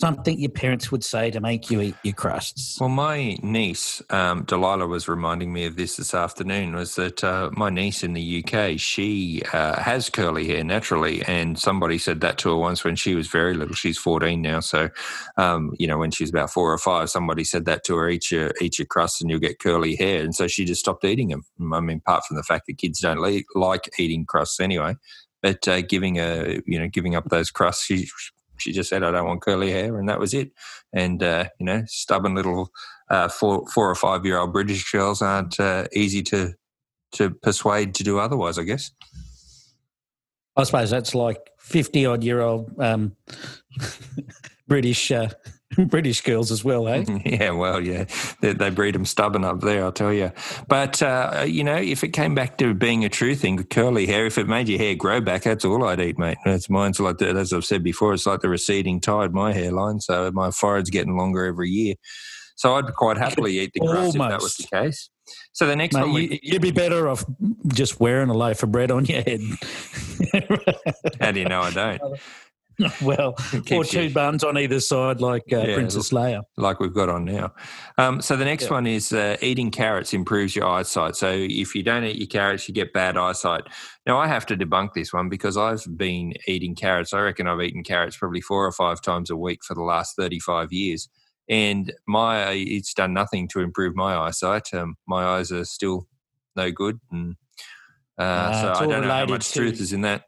something 0.02 0.40
your 0.40 0.50
parents 0.50 0.92
would 0.92 1.04
say 1.04 1.30
to 1.30 1.40
make 1.40 1.70
you 1.70 1.80
eat 1.80 1.96
your 2.04 2.16
crusts? 2.16 2.80
Well, 2.80 2.90
my 2.90 3.38
niece, 3.44 4.02
um, 4.10 4.44
Delilah, 4.44 4.88
was 4.88 5.08
reminding 5.08 5.54
me 5.54 5.66
of 5.66 5.76
this 5.76 5.96
this 5.96 6.14
afternoon. 6.16 6.76
Was 6.76 6.96
that 6.96 7.24
uh, 7.24 7.52
my 7.54 7.70
niece 7.70 8.04
in 8.04 8.14
the 8.14 8.44
UK? 8.44 8.80
She 8.80 9.44
uh, 9.54 9.80
has 9.80 10.10
curly 10.10 10.48
hair 10.48 10.64
naturally, 10.64 11.22
and 11.24 11.58
somebody 11.58 12.00
said 12.00 12.20
that 12.22 12.40
to 12.40 12.50
her 12.50 12.58
once 12.58 12.84
when 12.84 12.96
she 12.96 13.14
was 13.14 13.28
very 13.28 13.54
little. 13.54 13.76
She's 13.76 13.98
fourteen 13.98 14.42
now, 14.42 14.60
so 14.60 14.90
um, 15.38 15.74
you 15.78 15.88
know 15.88 16.00
when 16.00 16.12
she's 16.12 16.32
about 16.32 16.50
four 16.50 16.74
or 16.74 16.80
five, 16.80 17.10
somebody 17.12 17.44
said 17.44 17.66
that 17.66 17.84
to 17.86 17.96
her: 17.96 18.10
"Eat 18.10 18.32
your 18.32 18.52
eat 18.60 18.80
your 18.80 18.88
crusts, 18.88 19.22
and 19.22 19.30
you'll 19.30 19.40
get 19.40 19.60
curly 19.60 19.96
hair." 19.96 20.24
And 20.24 20.34
so 20.34 20.48
she 20.48 20.66
just 20.66 20.82
stopped 20.82 21.06
eating 21.06 21.30
them. 21.30 21.44
I 21.72 21.80
mean, 21.80 22.02
apart 22.06 22.26
from 22.26 22.38
the 22.38 22.44
fact 22.44 22.66
that 22.68 22.80
kids 22.80 23.00
don't 23.00 23.22
like 23.56 23.90
eating 24.00 24.26
crusts 24.26 24.60
anyway, 24.60 24.96
but 25.44 25.68
uh, 25.68 25.82
giving 25.82 26.18
a 26.18 26.60
you 26.66 26.80
know 26.80 26.88
giving 26.88 27.16
up 27.16 27.30
those 27.30 27.52
crusts, 27.52 27.86
she 27.86 28.08
she 28.62 28.72
just 28.72 28.90
said, 28.90 29.04
I 29.04 29.12
don't 29.12 29.28
want 29.28 29.42
curly 29.42 29.72
hair, 29.72 29.98
and 29.98 30.08
that 30.08 30.20
was 30.20 30.34
it. 30.34 30.52
And, 30.94 31.22
uh, 31.22 31.46
you 31.60 31.66
know, 31.66 31.84
stubborn 31.88 32.36
little 32.36 32.70
uh, 33.10 33.28
four, 33.28 33.68
four 33.68 33.90
or 33.90 33.96
five 33.96 34.26
year 34.26 34.38
old 34.38 34.54
British 34.54 34.90
girls 34.92 35.22
aren't 35.22 35.60
uh, 35.60 35.86
easy 35.94 36.22
to, 36.24 36.54
to 37.14 37.32
persuade 37.32 37.96
to 37.96 38.04
do 38.04 38.20
otherwise, 38.20 38.58
I 38.58 38.64
guess. 38.64 38.92
I 40.56 40.64
suppose 40.64 40.90
that's 40.90 41.16
like 41.16 41.50
50 41.60 42.06
odd 42.06 42.24
year 42.24 42.42
old 42.42 42.72
um, 42.80 43.16
British 44.68 45.12
uh, 45.12 45.30
British 45.88 46.22
girls 46.22 46.52
as 46.52 46.64
well, 46.64 46.88
eh? 46.88 47.06
yeah, 47.26 47.52
well, 47.52 47.82
yeah, 47.82 48.06
they, 48.42 48.54
they, 48.54 48.70
breed 48.70 48.96
them 48.96 49.06
stubborn 49.06 49.44
up 49.44 49.62
there, 49.62 49.84
I'll 49.84 49.92
tell 49.92 50.14
you. 50.14 50.32
But 50.68 51.02
uh, 51.02 51.46
you 51.48 51.64
know, 51.64 51.78
if 51.78 52.04
it 52.04 52.10
came 52.10 52.36
back 52.36 52.58
to 52.58 52.74
being 52.74 53.06
a 53.06 53.10
true 53.10 53.36
thing, 53.36 53.64
curly 53.66 54.06
hair, 54.06 54.26
if 54.26 54.38
it 54.38 54.48
made 54.48 54.68
your 54.68 54.80
hair 54.80 54.96
grow 54.96 55.22
back, 55.22 55.44
that's 55.44 55.66
all 55.66 55.84
I'd 55.86 56.00
eat, 56.00 56.18
mate. 56.18 56.38
That's 56.46 56.70
mine's 56.70 57.00
like 57.00 57.18
the, 57.18 57.30
as 57.30 57.54
I've 57.54 57.66
said 57.66 57.84
before, 57.84 58.14
it's 58.14 58.26
like 58.26 58.42
the 58.42 58.50
receding 58.50 59.00
tide, 59.00 59.34
my 59.34 59.54
hairline. 59.54 60.00
So 60.00 60.32
my 60.32 60.52
forehead's 60.52 60.90
getting 60.90 61.18
longer 61.18 61.46
every 61.46 61.70
year. 61.70 61.96
So 62.56 62.76
I'd 62.76 62.94
quite 62.94 63.18
happily 63.18 63.60
eat 63.60 63.72
the 63.74 63.80
grass 63.80 64.14
if 64.14 64.20
that 64.20 64.42
was 64.42 64.56
the 64.56 64.68
case. 64.68 65.10
So 65.54 65.66
the 65.66 65.76
next 65.76 65.96
Mate, 65.96 66.02
one, 66.02 66.14
we, 66.14 66.40
you'd 66.44 66.62
be 66.62 66.72
better 66.72 67.08
off 67.08 67.26
just 67.68 68.00
wearing 68.00 68.30
a 68.30 68.34
loaf 68.34 68.64
of 68.64 68.72
bread 68.72 68.92
on 68.92 69.06
your 69.06 69.22
head. 69.22 69.40
How 71.20 71.32
do 71.32 71.40
you 71.40 71.46
know 71.46 71.62
I 71.62 71.72
don't? 71.72 72.02
well, 73.02 73.36
or 73.72 73.84
two 73.84 74.04
you, 74.04 74.10
buns 74.10 74.44
on 74.44 74.58
either 74.58 74.80
side, 74.80 75.22
like 75.22 75.44
uh, 75.52 75.60
yeah, 75.60 75.76
Princess 75.76 76.10
Leia, 76.10 76.42
like 76.58 76.80
we've 76.80 76.94
got 76.94 77.10
on 77.10 77.26
now. 77.26 77.54
Um, 77.98 78.22
so 78.22 78.36
the 78.36 78.46
next 78.46 78.66
yeah. 78.66 78.72
one 78.72 78.88
is 78.88 79.14
uh, 79.14 79.38
eating 79.42 79.72
carrots 79.72 80.14
improves 80.14 80.56
your 80.56 80.68
eyesight. 80.68 81.16
So 81.16 81.30
if 81.32 81.76
you 81.76 81.84
don't 81.84 82.04
eat 82.04 82.18
your 82.18 82.28
carrots, 82.28 82.68
you 82.68 82.74
get 82.74 82.94
bad 82.94 83.18
eyesight. 83.18 83.64
Now 84.06 84.18
I 84.18 84.28
have 84.28 84.46
to 84.48 84.58
debunk 84.58 84.94
this 84.94 85.14
one 85.14 85.30
because 85.30 85.58
I've 85.58 85.86
been 85.98 86.34
eating 86.48 86.76
carrots. 86.76 87.14
I 87.14 87.22
reckon 87.22 87.48
I've 87.48 87.62
eaten 87.62 87.84
carrots 87.84 88.18
probably 88.18 88.42
four 88.42 88.66
or 88.66 88.72
five 88.72 89.02
times 89.02 89.30
a 89.30 89.36
week 89.36 89.64
for 89.64 89.74
the 89.74 89.84
last 89.84 90.16
thirty-five 90.16 90.72
years, 90.72 91.10
and 91.50 91.94
my 92.08 92.52
it's 92.52 92.94
done 92.94 93.14
nothing 93.14 93.48
to 93.50 93.60
improve 93.60 93.96
my 93.96 94.16
eyesight. 94.16 94.74
Um, 94.74 94.96
my 95.08 95.24
eyes 95.24 95.52
are 95.52 95.66
still 95.66 96.08
no 96.56 96.72
good, 96.72 97.00
and 97.12 97.36
uh, 98.18 98.24
uh, 98.24 98.76
so 98.76 98.84
I 98.84 98.88
don't 98.88 99.02
know 99.02 99.10
how 99.10 99.26
much 99.26 99.50
to- 99.50 99.60
truth 99.60 99.80
is 99.80 99.94
in 99.94 100.02
that 100.02 100.24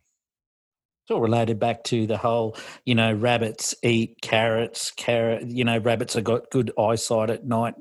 it's 1.04 1.12
all 1.12 1.20
related 1.20 1.60
back 1.60 1.84
to 1.86 2.08
the 2.08 2.16
whole, 2.16 2.56
you 2.86 2.96
know, 2.96 3.14
rabbits 3.14 3.76
eat 3.84 4.16
carrots, 4.22 4.90
carrot, 4.92 5.50
you 5.50 5.66
know, 5.66 5.78
rabbits 5.80 6.14
have 6.14 6.24
got 6.24 6.50
good 6.50 6.72
eyesight 6.80 7.30
at 7.30 7.46
night, 7.46 7.74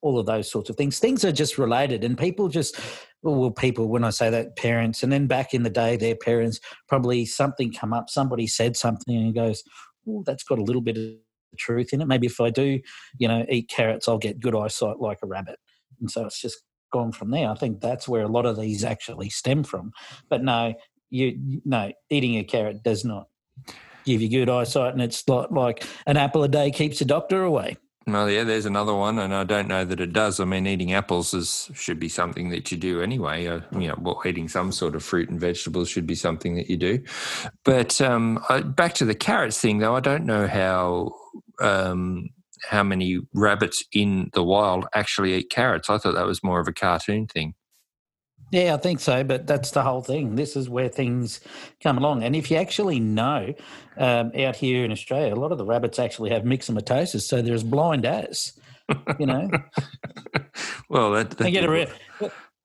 all 0.00 0.16
of 0.16 0.26
those 0.26 0.48
sorts 0.48 0.70
of 0.70 0.76
things. 0.76 1.00
Things 1.00 1.24
are 1.24 1.32
just 1.32 1.58
related, 1.58 2.04
and 2.04 2.16
people 2.16 2.48
just, 2.48 2.78
well, 3.22 3.50
people, 3.50 3.88
when 3.88 4.04
I 4.04 4.10
say 4.10 4.30
that, 4.30 4.54
parents, 4.54 5.02
and 5.02 5.12
then 5.12 5.26
back 5.26 5.54
in 5.54 5.64
the 5.64 5.70
day, 5.70 5.96
their 5.96 6.14
parents 6.14 6.60
probably 6.86 7.26
something 7.26 7.72
come 7.72 7.92
up, 7.92 8.08
somebody 8.08 8.46
said 8.46 8.76
something, 8.76 9.16
and 9.16 9.34
goes, 9.34 9.64
oh, 10.08 10.22
that's 10.24 10.44
got 10.44 10.60
a 10.60 10.64
little 10.64 10.82
bit 10.82 10.96
of 10.96 11.14
truth 11.58 11.92
in 11.92 12.00
it. 12.00 12.06
Maybe 12.06 12.28
if 12.28 12.40
I 12.40 12.50
do, 12.50 12.78
you 13.18 13.26
know, 13.26 13.44
eat 13.48 13.68
carrots, 13.68 14.06
I'll 14.06 14.18
get 14.18 14.38
good 14.38 14.54
eyesight 14.54 15.00
like 15.00 15.18
a 15.24 15.26
rabbit. 15.26 15.58
And 16.00 16.08
so 16.08 16.26
it's 16.26 16.40
just 16.40 16.62
gone 16.92 17.10
from 17.10 17.32
there. 17.32 17.50
I 17.50 17.54
think 17.54 17.80
that's 17.80 18.08
where 18.08 18.22
a 18.22 18.28
lot 18.28 18.46
of 18.46 18.56
these 18.58 18.84
actually 18.84 19.30
stem 19.30 19.64
from. 19.64 19.90
But 20.30 20.44
no, 20.44 20.74
you 21.10 21.60
no 21.64 21.92
eating 22.10 22.36
a 22.36 22.44
carrot 22.44 22.82
does 22.82 23.04
not 23.04 23.28
give 24.04 24.22
you 24.22 24.28
good 24.28 24.48
eyesight, 24.48 24.92
and 24.92 25.02
it's 25.02 25.26
like, 25.28 25.50
like 25.50 25.84
an 26.06 26.16
apple 26.16 26.42
a 26.42 26.48
day 26.48 26.70
keeps 26.70 26.98
the 26.98 27.04
doctor 27.04 27.42
away. 27.42 27.76
Well, 28.06 28.30
yeah, 28.30 28.44
there's 28.44 28.64
another 28.64 28.94
one, 28.94 29.18
and 29.18 29.34
I 29.34 29.44
don't 29.44 29.68
know 29.68 29.84
that 29.84 30.00
it 30.00 30.14
does. 30.14 30.40
I 30.40 30.46
mean, 30.46 30.66
eating 30.66 30.94
apples 30.94 31.34
is 31.34 31.70
should 31.74 32.00
be 32.00 32.08
something 32.08 32.48
that 32.50 32.72
you 32.72 32.78
do 32.78 33.02
anyway. 33.02 33.46
Uh, 33.46 33.60
you 33.72 33.88
know, 33.88 33.98
well, 34.00 34.22
eating 34.24 34.48
some 34.48 34.72
sort 34.72 34.96
of 34.96 35.02
fruit 35.02 35.28
and 35.28 35.38
vegetables 35.38 35.90
should 35.90 36.06
be 36.06 36.14
something 36.14 36.54
that 36.56 36.70
you 36.70 36.78
do. 36.78 37.02
But 37.64 38.00
um, 38.00 38.42
I, 38.48 38.62
back 38.62 38.94
to 38.94 39.04
the 39.04 39.14
carrots 39.14 39.60
thing, 39.60 39.78
though, 39.78 39.94
I 39.94 40.00
don't 40.00 40.24
know 40.24 40.46
how 40.46 41.12
um, 41.60 42.30
how 42.66 42.82
many 42.82 43.20
rabbits 43.34 43.84
in 43.92 44.30
the 44.32 44.42
wild 44.42 44.86
actually 44.94 45.34
eat 45.34 45.50
carrots. 45.50 45.90
I 45.90 45.98
thought 45.98 46.14
that 46.14 46.26
was 46.26 46.42
more 46.42 46.60
of 46.60 46.68
a 46.68 46.72
cartoon 46.72 47.26
thing. 47.26 47.54
Yeah, 48.50 48.74
I 48.74 48.76
think 48.78 49.00
so, 49.00 49.24
but 49.24 49.46
that's 49.46 49.72
the 49.72 49.82
whole 49.82 50.00
thing. 50.00 50.36
This 50.36 50.56
is 50.56 50.68
where 50.70 50.88
things 50.88 51.40
come 51.82 51.98
along. 51.98 52.22
And 52.22 52.34
if 52.34 52.50
you 52.50 52.56
actually 52.56 52.98
know, 52.98 53.54
um, 53.98 54.32
out 54.38 54.56
here 54.56 54.84
in 54.84 54.92
Australia, 54.92 55.34
a 55.34 55.36
lot 55.36 55.52
of 55.52 55.58
the 55.58 55.64
rabbits 55.64 55.98
actually 55.98 56.30
have 56.30 56.44
myxomatosis, 56.44 57.22
so 57.22 57.42
they're 57.42 57.54
as 57.54 57.62
blind 57.62 58.06
as, 58.06 58.58
you 59.18 59.26
know. 59.26 59.50
well, 60.88 61.10
that, 61.12 61.30
that 61.30 61.38
they 61.38 61.50
get 61.50 61.64
a 61.64 61.70
re- 61.70 61.88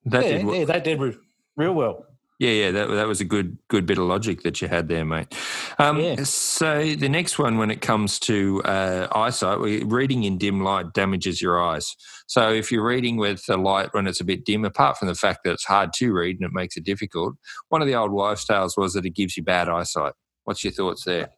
that 0.06 0.25
yeah, 0.25 0.38
did, 0.38 0.47
yeah, 0.47 0.65
they 0.65 0.80
did 0.80 1.18
real 1.56 1.74
well. 1.74 2.06
Yeah, 2.39 2.50
yeah, 2.50 2.71
that 2.71 2.89
that 2.89 3.07
was 3.07 3.21
a 3.21 3.25
good 3.25 3.57
good 3.69 3.85
bit 3.85 3.97
of 3.97 4.06
logic 4.06 4.41
that 4.41 4.62
you 4.62 4.68
had 4.68 4.88
there, 4.88 5.06
mate. 5.06 5.33
Um, 5.77 6.00
yeah. 6.00 6.24
So 6.24 6.83
the 6.83 7.07
next 7.07 7.38
one, 7.38 7.57
when 7.57 7.69
it 7.69 7.81
comes 7.81 8.19
to 8.21 8.62
uh, 8.63 9.07
eyesight, 9.13 9.59
reading 9.59 10.24
in 10.24 10.38
dim 10.38 10.62
light 10.62 10.94
damages 10.94 11.41
your 11.41 11.62
eyes. 11.62 11.95
So 12.27 12.51
if 12.51 12.71
you're 12.71 12.85
reading 12.85 13.18
with 13.18 13.47
a 13.50 13.57
light 13.57 13.89
when 13.91 14.07
it's 14.07 14.19
a 14.19 14.25
bit 14.25 14.45
dim, 14.45 14.65
apart 14.65 14.97
from 14.97 15.09
the 15.09 15.15
fact 15.15 15.41
that 15.44 15.51
it's 15.51 15.65
hard 15.65 15.94
to 15.94 16.12
read 16.12 16.38
and 16.39 16.45
it 16.45 16.53
makes 16.53 16.75
it 16.75 16.83
difficult, 16.83 17.35
one 17.69 17.81
of 17.81 17.88
the 17.88 17.95
old 17.95 18.12
wives' 18.12 18.45
tales 18.45 18.75
was 18.75 18.94
that 18.94 19.06
it 19.06 19.12
gives 19.12 19.38
you 19.38 19.44
bad 19.44 19.69
eyesight. 19.69 20.13
What's 20.43 20.63
your 20.63 20.74
thoughts 20.74 21.03
there? 21.05 21.29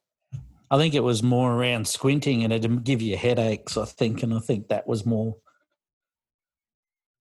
I 0.72 0.77
think 0.77 0.96
it 0.96 1.03
was 1.03 1.22
more 1.22 1.53
around 1.53 1.88
squinting 1.88 2.43
and 2.43 2.51
it'd 2.51 2.84
give 2.84 3.01
you 3.01 3.17
headaches. 3.17 3.77
I 3.77 3.86
think, 3.86 4.24
and 4.24 4.34
I 4.34 4.39
think 4.39 4.69
that 4.69 4.88
was 4.88 5.05
more 5.05 5.36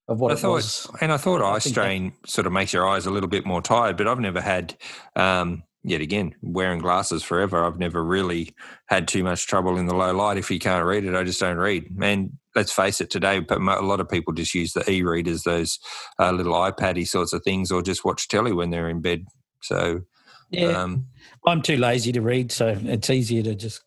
of 0.09 0.21
what 0.21 0.33
I 0.33 0.37
thought, 0.37 0.53
was. 0.53 0.91
And 1.01 1.13
I 1.13 1.17
thought 1.17 1.43
eye 1.43 1.59
strain 1.59 2.13
that, 2.21 2.31
sort 2.31 2.47
of 2.47 2.53
makes 2.53 2.73
your 2.73 2.89
eyes 2.89 3.07
a 3.07 3.11
little 3.11 3.29
bit 3.29 3.47
more 3.47 3.63
tired, 3.63 3.97
but 3.97 4.07
I've 4.07 4.21
never 4.21 4.41
had, 4.41 4.77
um, 5.17 5.63
yet 5.83 6.01
again, 6.01 6.35
wearing 6.43 6.81
glasses 6.81 7.23
forever, 7.23 7.65
I've 7.65 7.79
never 7.79 8.05
really 8.05 8.55
had 8.87 9.09
too 9.09 9.23
much 9.25 9.47
trouble 9.47 9.77
in 9.79 9.87
the 9.87 9.95
low 9.95 10.15
light. 10.15 10.39
If 10.39 10.51
you 10.51 10.59
can't 10.59 10.85
read 10.85 11.05
it, 11.05 11.15
I 11.15 11.25
just 11.25 11.41
don't 11.41 11.57
read. 11.57 11.87
And 12.01 12.33
let's 12.55 12.73
face 12.73 13.01
it, 13.01 13.11
today, 13.11 13.41
but 13.41 13.59
a 13.59 13.81
lot 13.81 14.01
of 14.01 14.09
people 14.09 14.33
just 14.33 14.55
use 14.55 14.73
the 14.73 14.89
e 14.91 15.03
readers, 15.03 15.43
those 15.43 15.79
uh, 16.19 16.33
little 16.33 16.55
iPaddy 16.55 17.07
sorts 17.07 17.33
of 17.33 17.43
things, 17.43 17.71
or 17.71 17.83
just 17.83 18.05
watch 18.05 18.29
telly 18.29 18.53
when 18.53 18.71
they're 18.71 18.89
in 18.89 19.01
bed. 19.01 19.27
So, 19.63 20.03
yeah, 20.51 20.69
um, 20.69 21.07
I'm 21.47 21.63
too 21.63 21.77
lazy 21.77 22.13
to 22.13 22.21
read, 22.21 22.53
so 22.53 22.79
it's 22.85 23.11
easier 23.11 23.43
to 23.43 23.55
just 23.55 23.83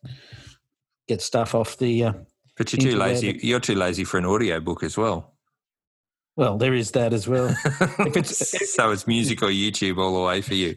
get 1.06 1.22
stuff 1.22 1.54
off 1.54 1.78
the. 1.78 2.04
Uh, 2.04 2.12
but 2.56 2.72
you're 2.72 2.92
too 2.92 2.98
lazy. 2.98 3.38
You're 3.42 3.60
too 3.60 3.76
lazy 3.76 4.04
for 4.04 4.18
an 4.18 4.24
audio 4.24 4.60
book 4.60 4.82
as 4.82 4.98
well. 4.98 5.37
Well, 6.38 6.56
there 6.56 6.72
is 6.72 6.92
that 6.92 7.12
as 7.12 7.26
well. 7.26 7.48
if 7.48 8.16
it's, 8.16 8.72
so 8.76 8.92
it's 8.92 9.08
music 9.08 9.42
or 9.42 9.48
YouTube 9.48 9.98
all 9.98 10.14
the 10.14 10.24
way 10.24 10.40
for 10.40 10.54
you. 10.54 10.76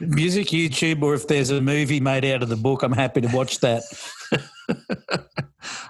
Music, 0.00 0.46
YouTube, 0.46 1.02
or 1.02 1.12
if 1.12 1.28
there's 1.28 1.50
a 1.50 1.60
movie 1.60 2.00
made 2.00 2.24
out 2.24 2.42
of 2.42 2.48
the 2.48 2.56
book, 2.56 2.82
I'm 2.82 2.92
happy 2.92 3.20
to 3.20 3.28
watch 3.28 3.60
that. 3.60 3.82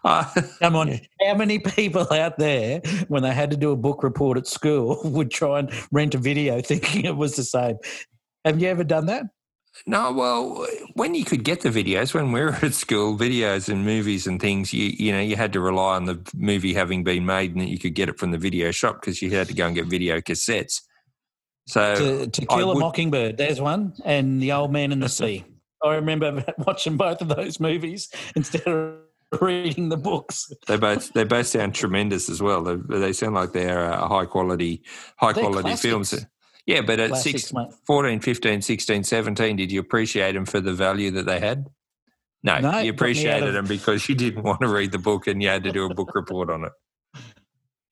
Uh, 0.05 0.25
Come 0.59 0.77
on, 0.77 1.01
how 1.25 1.35
many 1.35 1.59
people 1.61 2.13
out 2.13 2.37
there, 2.37 2.81
when 3.09 3.23
they 3.23 3.33
had 3.33 3.51
to 3.53 3.57
do 3.57 3.71
a 3.71 3.77
book 3.77 4.03
report 4.03 4.37
at 4.37 4.47
school, 4.47 5.01
would 5.05 5.31
try 5.31 5.61
and 5.61 5.71
rent 5.93 6.15
a 6.15 6.19
video 6.19 6.61
thinking 6.61 7.05
it 7.05 7.17
was 7.17 7.37
the 7.37 7.45
same? 7.45 7.77
Have 8.45 8.61
you 8.61 8.69
ever 8.69 8.85
done 8.85 9.07
that? 9.07 9.27
No, 9.87 10.13
well, 10.13 10.67
when 10.95 11.15
you 11.15 11.25
could 11.25 11.45
get 11.45 11.63
the 11.63 11.71
videos, 11.71 12.15
when 12.15 12.31
we 12.31 12.41
were 12.41 12.55
at 12.63 12.75
school, 12.75 13.17
videos 13.17 13.69
and 13.69 13.85
movies 13.85 14.27
and 14.27 14.41
things, 14.41 14.73
you 14.73 14.93
you 14.97 15.13
know, 15.13 15.21
you 15.21 15.37
had 15.37 15.53
to 15.55 15.61
rely 15.61 15.97
on 15.97 16.05
the 16.05 16.21
movie 16.35 16.75
having 16.75 17.05
been 17.05 17.27
made, 17.27 17.53
and 17.53 17.61
that 17.61 17.69
you 17.69 17.79
could 17.79 17.95
get 17.95 18.09
it 18.09 18.19
from 18.19 18.31
the 18.31 18.39
video 18.39 18.71
shop 18.71 19.01
because 19.01 19.23
you 19.23 19.31
had 19.31 19.49
to 19.49 19.55
go 19.55 19.67
and 19.67 19.75
get 19.75 19.87
video 19.87 20.21
cassettes. 20.21 20.83
So, 21.67 21.95
to, 21.95 22.27
to 22.27 22.47
kill 22.47 22.69
would, 22.69 22.77
a 22.77 22.81
mockingbird, 22.81 23.37
there's 23.37 23.61
one, 23.61 23.95
and 24.05 24.43
the 24.43 24.53
old 24.53 24.73
man 24.73 24.93
in 24.93 25.01
the 25.01 25.09
sea. 25.21 25.45
I 25.83 25.95
remember 25.95 26.45
watching 26.59 26.97
both 26.97 27.21
of 27.21 27.29
those 27.29 27.59
movies 27.59 28.09
instead 28.37 28.67
of 28.67 28.95
reading 29.41 29.89
the 29.89 29.97
books. 29.97 30.53
they 30.67 30.77
both 30.77 31.13
they 31.13 31.25
both 31.25 31.47
sound 31.47 31.75
tremendous 31.75 32.29
as 32.29 32.43
well. 32.43 32.63
They, 32.63 32.99
they 32.99 33.13
sound 33.13 33.35
like 33.35 33.53
they're 33.53 33.93
uh, 33.93 34.07
high 34.07 34.27
quality 34.27 34.83
high 35.17 35.33
they're 35.33 35.45
quality 35.45 35.63
classics. 35.63 35.83
films. 35.83 36.27
Yeah, 36.67 36.83
but 36.83 37.01
at 37.01 37.17
six, 37.17 37.53
14, 37.87 38.21
15, 38.21 38.63
16, 38.63 39.05
17, 39.05 39.57
did 39.57 39.73
you 39.73 39.81
appreciate 39.81 40.33
them 40.33 40.47
for 40.47 40.61
the 40.61 40.73
value 40.73 41.11
that 41.13 41.27
they 41.27 41.41
had? 41.41 41.67
No, 42.45 42.59
no 42.59 42.79
you 42.79 42.91
appreciated 42.91 43.49
of... 43.49 43.55
them 43.55 43.67
because 43.67 44.09
you 44.09 44.15
didn't 44.15 44.43
want 44.43 44.61
to 44.61 44.69
read 44.69 44.93
the 44.93 44.99
book 44.99 45.27
and 45.27 45.43
you 45.43 45.49
had 45.49 45.65
to 45.65 45.73
do 45.73 45.87
a 45.87 45.95
book 45.95 46.11
report 46.15 46.51
on 46.51 46.65
it. 46.65 46.73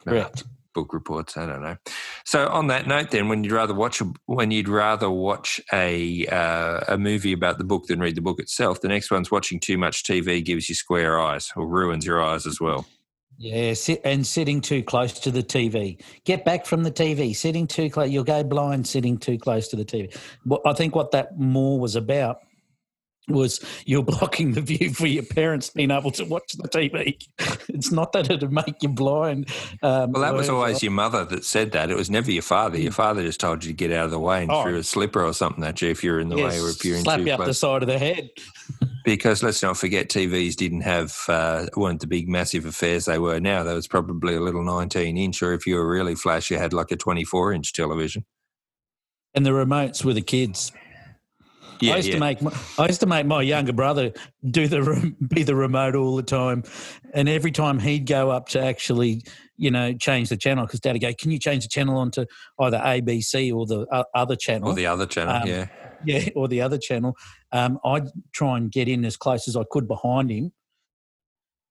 Correct. 0.05 0.45
book 0.75 0.93
reports. 0.93 1.37
I 1.37 1.47
don't 1.47 1.63
know. 1.63 1.77
So 2.25 2.49
on 2.49 2.69
that 2.69 2.87
note, 2.87 3.11
then, 3.11 3.29
when 3.29 3.45
you'd 3.45 3.53
rather 3.53 3.75
watch 3.75 4.01
a, 4.01 4.11
when 4.27 4.51
you'd 4.51 4.69
rather 4.69 5.11
watch 5.11 5.61
a 5.73 6.27
uh, 6.27 6.81
a 6.89 6.99
movie 6.99 7.33
about 7.33 7.59
the 7.59 7.65
book 7.65 7.87
than 7.87 8.01
read 8.01 8.15
the 8.15 8.23
book 8.23 8.41
itself, 8.41 8.81
the 8.81 8.89
next 8.89 9.11
one's 9.11 9.31
watching 9.31 9.61
too 9.61 9.77
much 9.77 10.05
TV 10.05 10.45
gives 10.45 10.69
you 10.69 10.75
square 10.75 11.21
eyes 11.21 11.51
or 11.55 11.67
ruins 11.67 12.07
your 12.07 12.23
eyes 12.23 12.47
as 12.47 12.61
well. 12.61 12.87
Yeah, 13.43 13.73
sit, 13.73 14.03
and 14.05 14.27
sitting 14.27 14.61
too 14.61 14.83
close 14.83 15.19
to 15.21 15.31
the 15.31 15.43
TV. 15.43 15.99
Get 16.27 16.45
back 16.45 16.67
from 16.67 16.83
the 16.83 16.91
TV. 16.91 17.35
Sitting 17.35 17.67
too 17.67 17.89
close, 17.89 18.11
you'll 18.11 18.23
go 18.23 18.45
blind. 18.45 18.87
Sitting 18.87 19.17
too 19.17 19.39
close 19.39 19.69
to 19.69 19.77
the 19.77 19.85
TV. 19.85 20.15
Well, 20.45 20.61
I 20.67 20.75
think 20.75 20.95
what 20.95 21.13
that 21.13 21.39
more 21.39 21.81
was 21.81 21.97
about 21.97 22.41
was 23.29 23.65
you're 23.87 24.03
blocking 24.05 24.53
the 24.53 24.61
view 24.61 24.93
for 24.93 25.07
your 25.07 25.23
parents 25.23 25.71
being 25.71 25.91
able 25.91 26.11
to 26.11 26.25
watch 26.25 26.53
the 26.53 26.69
TV. 26.69 27.17
It's 27.73 27.93
not 27.93 28.13
that 28.13 28.29
it'd 28.29 28.53
make 28.53 28.83
you 28.83 28.89
blind. 28.89 29.49
Um, 29.81 30.11
well, 30.11 30.23
that 30.23 30.35
was 30.35 30.49
always 30.49 30.83
your 30.83 30.91
mother 30.93 31.25
that 31.27 31.45
said 31.45 31.71
that. 31.73 31.89
It 31.89 31.97
was 31.97 32.11
never 32.11 32.31
your 32.31 32.43
father. 32.43 32.79
Your 32.79 32.91
father 32.91 33.23
just 33.23 33.39
told 33.39 33.65
you 33.65 33.71
to 33.71 33.77
get 33.77 33.93
out 33.93 34.07
of 34.07 34.11
the 34.11 34.19
way 34.19 34.43
and 34.43 34.51
oh. 34.51 34.65
threw 34.65 34.77
a 34.77 34.83
slipper 34.83 35.25
or 35.25 35.33
something 35.33 35.63
at 35.63 35.81
you 35.81 35.89
if 35.89 36.03
you're 36.03 36.19
in 36.19 36.29
the 36.29 36.37
yes, 36.37 36.53
way 36.53 36.61
or 36.61 36.69
if 36.69 36.85
you're 36.85 36.97
in 36.97 37.05
slap 37.05 37.21
you 37.21 37.33
up 37.33 37.45
the 37.45 37.55
side 37.55 37.83
of 37.83 37.87
the 37.87 37.99
head. 37.99 38.29
because 39.05 39.43
let's 39.43 39.63
not 39.63 39.77
forget, 39.77 40.09
TVs 40.09 40.57
didn't 40.57 40.83
have 40.83 41.17
uh, 41.29 41.67
weren't 41.77 42.01
the 42.01 42.07
big 42.07 42.29
massive 42.29 42.67
affairs 42.67 43.05
they 43.05 43.19
were 43.19 43.41
now. 43.41 43.63
There 43.63 43.75
was 43.75 43.89
probably 43.89 44.35
a 44.35 44.41
little 44.41 44.63
19 44.63 45.17
inch, 45.17 45.43
or 45.43 45.53
if 45.53 45.67
you 45.67 45.77
were 45.77 45.89
really 45.89 46.15
flash, 46.15 46.51
you 46.51 46.59
had 46.59 46.73
like 46.73 46.91
a 46.91 46.97
24 46.97 47.53
inch 47.53 47.73
television. 47.73 48.25
And 49.35 49.47
the 49.47 49.51
remotes 49.51 50.05
were 50.05 50.15
the 50.15 50.23
kids. 50.23 50.73
Yeah, 51.81 51.95
I 51.95 51.97
used 51.97 52.09
yeah. 52.09 52.15
to 52.15 52.21
make 52.21 52.43
my, 52.43 52.53
I 52.79 52.87
used 52.87 53.01
to 53.01 53.07
make 53.07 53.27
my 53.27 53.43
younger 53.43 53.73
brother 53.73 54.13
do 54.51 54.69
the 54.69 55.15
be 55.29 55.43
the 55.43 55.55
remote 55.55 55.95
all 55.95 56.17
the 56.17 56.23
time, 56.23 56.65
and 57.15 57.29
every 57.29 57.53
time 57.53 57.79
he'd 57.79 58.07
go 58.07 58.31
up 58.31 58.49
to 58.51 58.61
actually 58.61 59.23
you 59.57 59.71
know 59.71 59.93
change 59.95 60.29
the 60.29 60.37
channel 60.37 60.67
because 60.67 60.81
Dad'd 60.81 61.01
go, 61.01 61.13
"Can 61.13 61.31
you 61.31 61.39
change 61.39 61.65
the 61.65 61.69
channel 61.69 61.97
onto 61.97 62.27
either 62.59 62.79
ABC 62.79 63.55
or 63.55 63.67
the 63.67 63.87
uh, 63.93 64.05
other 64.15 64.37
channel?" 64.37 64.71
Or 64.71 64.75
the 64.75 64.87
other 64.87 65.07
channel, 65.07 65.35
um, 65.35 65.49
yeah, 65.49 65.67
yeah, 66.05 66.29
or 66.37 66.49
the 66.49 66.61
other 66.61 66.79
channel. 66.79 67.17
Um, 67.53 67.79
I'd 67.85 68.09
try 68.33 68.57
and 68.57 68.71
get 68.71 68.89
in 68.89 69.05
as 69.05 69.17
close 69.17 69.49
as 69.49 69.57
I 69.57 69.65
could 69.71 69.89
behind 69.89 70.31
him, 70.31 70.53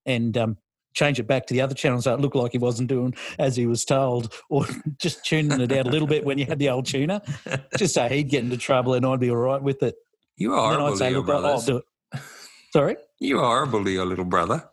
and 0.06 0.36
um, 0.36 0.56
change 0.94 1.18
it 1.18 1.26
back 1.26 1.46
to 1.46 1.54
the 1.54 1.60
other 1.60 1.74
channel 1.74 2.00
so 2.00 2.14
it 2.14 2.20
looked 2.20 2.36
like 2.36 2.52
he 2.52 2.58
wasn't 2.58 2.88
doing 2.88 3.14
as 3.38 3.56
he 3.56 3.66
was 3.66 3.84
told, 3.84 4.34
or 4.48 4.66
just 4.98 5.24
tuning 5.24 5.60
it 5.60 5.72
out 5.72 5.86
a 5.86 5.90
little 5.90 6.08
bit 6.08 6.24
when 6.24 6.38
you 6.38 6.46
had 6.46 6.58
the 6.58 6.68
old 6.68 6.86
tuner, 6.86 7.20
just 7.76 7.94
so 7.94 8.08
he'd 8.08 8.28
get 8.28 8.44
into 8.44 8.56
trouble 8.56 8.94
and 8.94 9.06
I'd 9.06 9.20
be 9.20 9.30
all 9.30 9.36
right 9.36 9.62
with 9.62 9.82
it. 9.82 9.96
You 10.36 10.54
are 10.54 10.74
horrible 10.74 10.98
to 10.98 11.10
your 11.10 11.22
brother. 11.22 11.82
Sorry? 12.72 12.96
You 13.18 13.38
are 13.40 13.44
horrible 13.44 13.84
to 13.84 13.90
your 13.90 14.06
little 14.06 14.24
brother. 14.24 14.64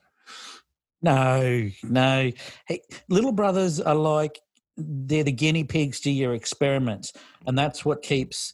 No, 1.01 1.69
no. 1.83 2.31
Hey, 2.67 2.81
little 3.09 3.31
brothers 3.31 3.79
are 3.79 3.95
like 3.95 4.39
they're 4.77 5.23
the 5.23 5.31
guinea 5.31 5.63
pigs 5.63 5.99
to 6.01 6.11
your 6.11 6.33
experiments, 6.33 7.13
and 7.45 7.57
that's 7.57 7.83
what 7.83 8.01
keeps 8.01 8.53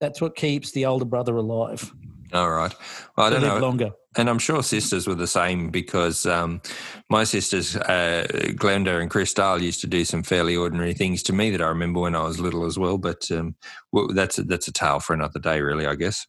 that's 0.00 0.20
what 0.20 0.36
keeps 0.36 0.72
the 0.72 0.86
older 0.86 1.04
brother 1.04 1.36
alive. 1.36 1.90
All 2.32 2.50
right. 2.50 2.74
Well, 3.16 3.26
I 3.26 3.30
don't 3.30 3.42
know. 3.42 3.58
Longer 3.58 3.92
and 4.18 4.28
I'm 4.28 4.40
sure 4.40 4.62
sisters 4.64 5.06
were 5.06 5.14
the 5.14 5.28
same 5.28 5.70
because 5.70 6.26
um, 6.26 6.60
my 7.08 7.22
sisters, 7.22 7.76
uh, 7.76 8.26
Glenda 8.30 9.00
and 9.00 9.08
Christelle, 9.08 9.62
used 9.62 9.80
to 9.82 9.86
do 9.86 10.04
some 10.04 10.24
fairly 10.24 10.56
ordinary 10.56 10.92
things 10.92 11.22
to 11.24 11.32
me 11.32 11.50
that 11.50 11.62
I 11.62 11.68
remember 11.68 12.00
when 12.00 12.16
I 12.16 12.24
was 12.24 12.40
little 12.40 12.64
as 12.64 12.76
well. 12.76 12.98
But 12.98 13.30
um, 13.30 13.54
well, 13.92 14.08
that's 14.08 14.38
a, 14.38 14.42
that's 14.42 14.66
a 14.66 14.72
tale 14.72 14.98
for 14.98 15.14
another 15.14 15.38
day, 15.38 15.60
really, 15.60 15.86
I 15.86 15.94
guess. 15.94 16.26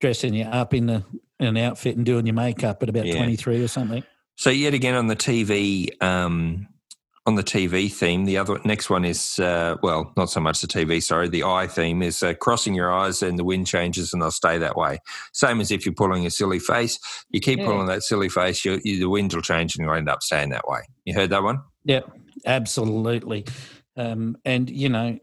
Dressing 0.00 0.32
you 0.32 0.44
up 0.44 0.72
in, 0.74 0.86
the, 0.86 1.04
in 1.40 1.48
an 1.48 1.56
outfit 1.56 1.96
and 1.96 2.06
doing 2.06 2.24
your 2.24 2.34
makeup 2.34 2.82
at 2.82 2.88
about 2.88 3.06
yeah. 3.06 3.16
23 3.16 3.64
or 3.64 3.68
something. 3.68 4.04
So 4.36 4.50
yet 4.50 4.72
again 4.72 4.94
on 4.94 5.08
the 5.08 5.16
TV, 5.16 6.00
um, 6.02 6.68
on 7.24 7.36
the 7.36 7.42
TV 7.42 7.90
theme, 7.90 8.24
the 8.24 8.36
other 8.36 8.58
next 8.64 8.90
one 8.90 9.04
is 9.04 9.38
uh, 9.38 9.76
well, 9.82 10.12
not 10.16 10.28
so 10.30 10.40
much 10.40 10.60
the 10.60 10.66
TV. 10.66 11.00
Sorry, 11.02 11.28
the 11.28 11.44
eye 11.44 11.68
theme 11.68 12.02
is 12.02 12.22
uh, 12.22 12.34
crossing 12.34 12.74
your 12.74 12.92
eyes 12.92 13.22
and 13.22 13.38
the 13.38 13.44
wind 13.44 13.66
changes 13.66 14.12
and 14.12 14.20
they'll 14.20 14.32
stay 14.32 14.58
that 14.58 14.76
way. 14.76 14.98
Same 15.32 15.60
as 15.60 15.70
if 15.70 15.86
you're 15.86 15.94
pulling 15.94 16.26
a 16.26 16.30
silly 16.30 16.58
face, 16.58 16.98
you 17.30 17.40
keep 17.40 17.60
yeah. 17.60 17.66
pulling 17.66 17.86
that 17.86 18.02
silly 18.02 18.28
face, 18.28 18.64
you, 18.64 18.80
the 18.82 19.08
wind 19.08 19.32
will 19.32 19.42
change 19.42 19.76
and 19.76 19.84
you'll 19.84 19.94
end 19.94 20.08
up 20.08 20.22
staying 20.22 20.50
that 20.50 20.66
way. 20.66 20.80
You 21.04 21.14
heard 21.14 21.30
that 21.30 21.44
one? 21.44 21.60
Yep, 21.84 22.10
absolutely. 22.44 23.46
Um, 23.96 24.36
and 24.44 24.68
you 24.68 24.88
know, 24.88 25.18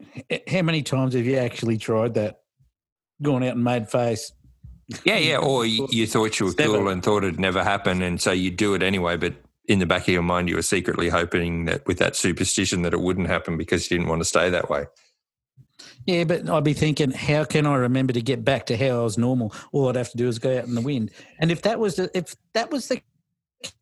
how 0.48 0.62
many 0.62 0.82
times 0.82 1.14
have 1.14 1.26
you 1.26 1.36
actually 1.36 1.76
tried 1.76 2.14
that? 2.14 2.40
Gone 3.22 3.42
out 3.42 3.56
and 3.56 3.64
made 3.64 3.90
face. 3.90 4.32
Yeah, 5.04 5.18
yeah. 5.18 5.36
Or 5.36 5.66
you, 5.66 5.86
you 5.90 6.06
thought 6.06 6.40
you 6.40 6.46
were 6.46 6.52
cool 6.54 6.88
and 6.88 7.02
thought 7.02 7.22
it'd 7.22 7.38
never 7.38 7.62
happen, 7.62 8.00
and 8.00 8.20
so 8.20 8.32
you 8.32 8.50
do 8.50 8.74
it 8.74 8.82
anyway. 8.82 9.18
But 9.18 9.34
in 9.70 9.78
the 9.78 9.86
back 9.86 10.02
of 10.02 10.08
your 10.08 10.22
mind, 10.22 10.48
you 10.48 10.56
were 10.56 10.62
secretly 10.62 11.08
hoping 11.08 11.66
that 11.66 11.86
with 11.86 11.98
that 11.98 12.16
superstition 12.16 12.82
that 12.82 12.92
it 12.92 13.00
wouldn't 13.00 13.28
happen 13.28 13.56
because 13.56 13.88
you 13.88 13.96
didn't 13.96 14.10
want 14.10 14.20
to 14.20 14.24
stay 14.24 14.50
that 14.50 14.68
way. 14.68 14.86
Yeah, 16.06 16.24
but 16.24 16.50
I'd 16.50 16.64
be 16.64 16.72
thinking, 16.72 17.12
how 17.12 17.44
can 17.44 17.66
I 17.66 17.76
remember 17.76 18.12
to 18.14 18.20
get 18.20 18.44
back 18.44 18.66
to 18.66 18.76
how 18.76 19.00
I 19.00 19.02
was 19.04 19.16
normal? 19.16 19.54
All 19.70 19.88
I'd 19.88 19.94
have 19.94 20.10
to 20.10 20.16
do 20.16 20.26
is 20.26 20.40
go 20.40 20.58
out 20.58 20.64
in 20.64 20.74
the 20.74 20.80
wind. 20.80 21.12
And 21.38 21.52
if 21.52 21.62
that 21.62 21.78
was 21.78 21.94
the, 21.94 22.10
if 22.14 22.34
that 22.52 22.72
was 22.72 22.88
the 22.88 23.00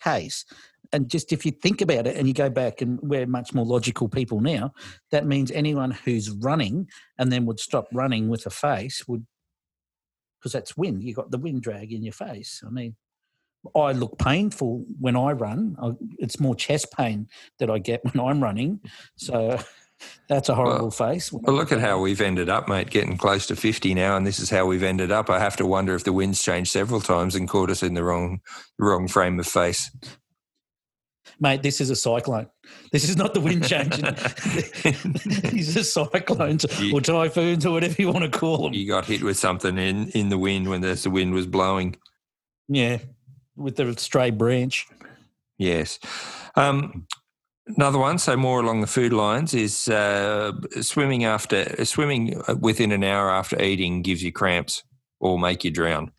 case, 0.04 0.44
and 0.92 1.08
just 1.08 1.32
if 1.32 1.46
you 1.46 1.52
think 1.52 1.80
about 1.80 2.06
it 2.06 2.16
and 2.16 2.28
you 2.28 2.34
go 2.34 2.50
back 2.50 2.82
and 2.82 3.00
we're 3.00 3.26
much 3.26 3.54
more 3.54 3.64
logical 3.64 4.10
people 4.10 4.42
now, 4.42 4.74
that 5.10 5.26
means 5.26 5.50
anyone 5.50 5.92
who's 5.92 6.30
running 6.30 6.86
and 7.18 7.32
then 7.32 7.46
would 7.46 7.60
stop 7.60 7.88
running 7.94 8.28
with 8.28 8.44
a 8.44 8.50
face 8.50 9.08
would, 9.08 9.26
because 10.38 10.52
that's 10.52 10.76
wind. 10.76 11.02
You 11.02 11.14
got 11.14 11.30
the 11.30 11.38
wind 11.38 11.62
drag 11.62 11.94
in 11.94 12.02
your 12.02 12.12
face. 12.12 12.62
I 12.66 12.68
mean, 12.68 12.94
I 13.74 13.92
look 13.92 14.18
painful 14.18 14.84
when 15.00 15.16
I 15.16 15.32
run. 15.32 15.76
I, 15.82 15.92
it's 16.18 16.40
more 16.40 16.54
chest 16.54 16.92
pain 16.96 17.28
that 17.58 17.70
I 17.70 17.78
get 17.78 18.04
when 18.12 18.24
I'm 18.24 18.42
running. 18.42 18.80
So 19.16 19.58
that's 20.28 20.48
a 20.48 20.54
horrible 20.54 20.86
well, 20.86 20.90
face. 20.90 21.32
Well, 21.32 21.54
look 21.54 21.72
at 21.72 21.80
how 21.80 22.00
we've 22.00 22.20
ended 22.20 22.48
up, 22.48 22.68
mate, 22.68 22.90
getting 22.90 23.16
close 23.16 23.46
to 23.46 23.56
50 23.56 23.94
now, 23.94 24.16
and 24.16 24.26
this 24.26 24.38
is 24.38 24.50
how 24.50 24.66
we've 24.66 24.82
ended 24.82 25.10
up. 25.10 25.30
I 25.30 25.38
have 25.38 25.56
to 25.56 25.66
wonder 25.66 25.94
if 25.94 26.04
the 26.04 26.12
wind's 26.12 26.42
changed 26.42 26.70
several 26.70 27.00
times 27.00 27.34
and 27.34 27.48
caught 27.48 27.70
us 27.70 27.82
in 27.82 27.94
the 27.94 28.04
wrong, 28.04 28.40
wrong 28.78 29.08
frame 29.08 29.38
of 29.40 29.46
face. 29.46 29.90
Mate, 31.40 31.62
this 31.62 31.80
is 31.80 31.90
a 31.90 31.96
cyclone. 31.96 32.48
This 32.90 33.08
is 33.08 33.16
not 33.16 33.32
the 33.32 33.40
wind 33.40 33.66
changing. 33.66 34.04
These 35.52 35.76
are 35.76 35.84
cyclones 35.84 36.66
you, 36.80 36.94
or 36.94 37.00
typhoons 37.00 37.64
or 37.64 37.72
whatever 37.72 37.94
you 37.98 38.10
want 38.10 38.30
to 38.30 38.38
call 38.38 38.64
them. 38.64 38.74
You 38.74 38.88
got 38.88 39.04
hit 39.04 39.22
with 39.22 39.36
something 39.36 39.78
in, 39.78 40.08
in 40.10 40.30
the 40.30 40.38
wind 40.38 40.68
when 40.68 40.80
the 40.80 41.10
wind 41.10 41.34
was 41.34 41.46
blowing. 41.46 41.96
Yeah, 42.68 42.98
with 43.58 43.76
the 43.76 43.94
stray 43.98 44.30
branch. 44.30 44.86
Yes. 45.58 45.98
Um, 46.54 47.06
another 47.66 47.98
one, 47.98 48.18
so 48.18 48.36
more 48.36 48.60
along 48.60 48.80
the 48.80 48.86
food 48.86 49.12
lines, 49.12 49.54
is 49.54 49.88
uh, 49.88 50.52
swimming 50.80 51.24
after 51.24 51.84
swimming 51.84 52.40
within 52.60 52.92
an 52.92 53.04
hour 53.04 53.30
after 53.30 53.60
eating 53.60 54.02
gives 54.02 54.22
you 54.22 54.32
cramps 54.32 54.84
or 55.20 55.38
make 55.38 55.64
you 55.64 55.70
drown. 55.70 56.12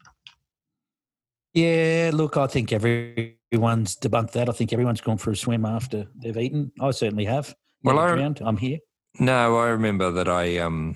Yeah, 1.54 2.12
look, 2.14 2.38
I 2.38 2.48
think 2.48 2.72
everyone's 2.72 3.96
debunked 3.96 4.32
that. 4.34 4.50
I 4.50 4.52
think 4.52 4.72
everyone's 4.72 5.02
gone 5.02 5.18
for 5.18 5.32
a 5.32 5.36
swim 5.36 5.66
after 5.66 6.06
they've 6.22 6.38
eaten. 6.38 6.72
I 6.80 6.92
certainly 6.92 7.26
have. 7.26 7.56
Well, 7.84 7.98
I, 7.98 8.16
drowned. 8.16 8.42
I'm 8.44 8.58
here. 8.58 8.80
No, 9.20 9.58
I 9.58 9.70
remember 9.70 10.12
that 10.12 10.28
I 10.28 10.60
um, 10.60 10.96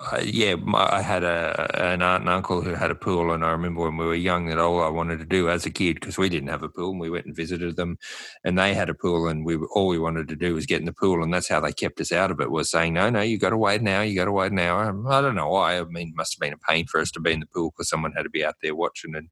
uh, 0.00 0.20
yeah, 0.24 0.56
I 0.74 1.02
had 1.02 1.24
a 1.24 1.92
an 1.92 2.00
aunt 2.00 2.22
and 2.22 2.30
uncle 2.30 2.62
who 2.62 2.72
had 2.72 2.90
a 2.90 2.94
pool, 2.94 3.32
and 3.32 3.44
I 3.44 3.50
remember 3.50 3.82
when 3.82 3.98
we 3.98 4.06
were 4.06 4.14
young 4.14 4.46
that 4.46 4.58
all 4.58 4.82
I 4.82 4.88
wanted 4.88 5.18
to 5.18 5.26
do 5.26 5.50
as 5.50 5.66
a 5.66 5.70
kid 5.70 6.00
because 6.00 6.16
we 6.16 6.30
didn't 6.30 6.48
have 6.48 6.62
a 6.62 6.70
pool, 6.70 6.92
and 6.92 7.00
we 7.00 7.10
went 7.10 7.26
and 7.26 7.36
visited 7.36 7.76
them, 7.76 7.98
and 8.42 8.58
they 8.58 8.72
had 8.72 8.88
a 8.88 8.94
pool, 8.94 9.28
and 9.28 9.44
we 9.44 9.56
all 9.56 9.88
we 9.88 9.98
wanted 9.98 10.28
to 10.28 10.36
do 10.36 10.54
was 10.54 10.64
get 10.64 10.80
in 10.80 10.86
the 10.86 10.92
pool, 10.94 11.22
and 11.22 11.34
that's 11.34 11.48
how 11.50 11.60
they 11.60 11.72
kept 11.72 12.00
us 12.00 12.12
out 12.12 12.30
of 12.30 12.40
it. 12.40 12.50
Was 12.50 12.70
saying, 12.70 12.94
no, 12.94 13.10
no, 13.10 13.20
you 13.20 13.38
got 13.38 13.50
to 13.50 13.58
wait 13.58 13.82
now, 13.82 14.00
you 14.00 14.16
got 14.16 14.24
to 14.24 14.32
wait 14.32 14.52
now. 14.52 14.78
hour. 14.78 15.12
I 15.12 15.20
don't 15.20 15.34
know 15.34 15.50
why. 15.50 15.78
I 15.78 15.84
mean, 15.84 16.08
it 16.08 16.16
must 16.16 16.34
have 16.34 16.40
been 16.40 16.54
a 16.54 16.70
pain 16.72 16.86
for 16.86 16.98
us 16.98 17.10
to 17.12 17.20
be 17.20 17.32
in 17.32 17.40
the 17.40 17.46
pool 17.46 17.70
because 17.70 17.90
someone 17.90 18.12
had 18.12 18.22
to 18.22 18.30
be 18.30 18.44
out 18.44 18.56
there 18.62 18.74
watching, 18.74 19.14
and 19.14 19.28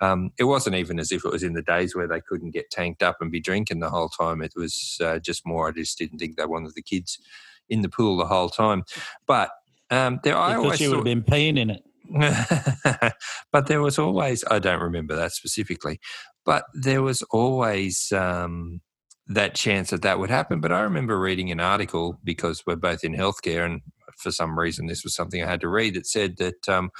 um, 0.00 0.30
it 0.38 0.44
wasn't 0.44 0.76
even 0.76 1.00
as 1.00 1.10
if 1.10 1.24
it 1.24 1.32
was 1.32 1.42
in 1.42 1.54
the 1.54 1.62
days 1.62 1.96
where 1.96 2.06
they 2.06 2.20
couldn't 2.20 2.52
get 2.52 2.70
tanked 2.70 3.02
up 3.02 3.16
and 3.20 3.32
be 3.32 3.40
drinking 3.40 3.80
the 3.80 3.90
whole 3.90 4.10
time. 4.10 4.42
It 4.42 4.52
was 4.54 4.98
uh, 5.02 5.18
just 5.18 5.44
more. 5.44 5.68
I 5.68 5.72
just 5.72 5.98
didn't 5.98 6.18
think 6.18 6.36
they 6.36 6.46
wanted 6.46 6.74
the 6.76 6.82
kids 6.82 7.18
in 7.68 7.80
the 7.80 7.88
pool 7.88 8.16
the 8.16 8.26
whole 8.26 8.50
time, 8.50 8.84
but 9.26 9.50
um, 9.94 10.20
there, 10.22 10.36
I 10.36 10.54
always 10.56 10.80
you 10.80 10.90
would 10.90 10.96
have 10.96 11.04
been 11.04 11.22
peeing 11.22 11.58
in 11.58 11.70
it. 11.70 11.82
but 13.52 13.66
there 13.66 13.80
was 13.80 13.98
always, 13.98 14.44
I 14.50 14.58
don't 14.58 14.82
remember 14.82 15.16
that 15.16 15.32
specifically, 15.32 16.00
but 16.44 16.64
there 16.74 17.02
was 17.02 17.22
always 17.30 18.12
um, 18.12 18.80
that 19.26 19.54
chance 19.54 19.90
that 19.90 20.02
that 20.02 20.18
would 20.18 20.30
happen. 20.30 20.60
But 20.60 20.72
I 20.72 20.80
remember 20.80 21.18
reading 21.18 21.50
an 21.50 21.60
article 21.60 22.18
because 22.22 22.62
we're 22.66 22.76
both 22.76 23.04
in 23.04 23.14
healthcare, 23.14 23.64
and 23.64 23.80
for 24.18 24.30
some 24.30 24.58
reason, 24.58 24.86
this 24.86 25.04
was 25.04 25.14
something 25.14 25.42
I 25.42 25.50
had 25.50 25.60
to 25.62 25.68
read 25.68 25.94
that 25.94 26.06
said 26.06 26.36
that. 26.38 26.68
Um, 26.68 26.90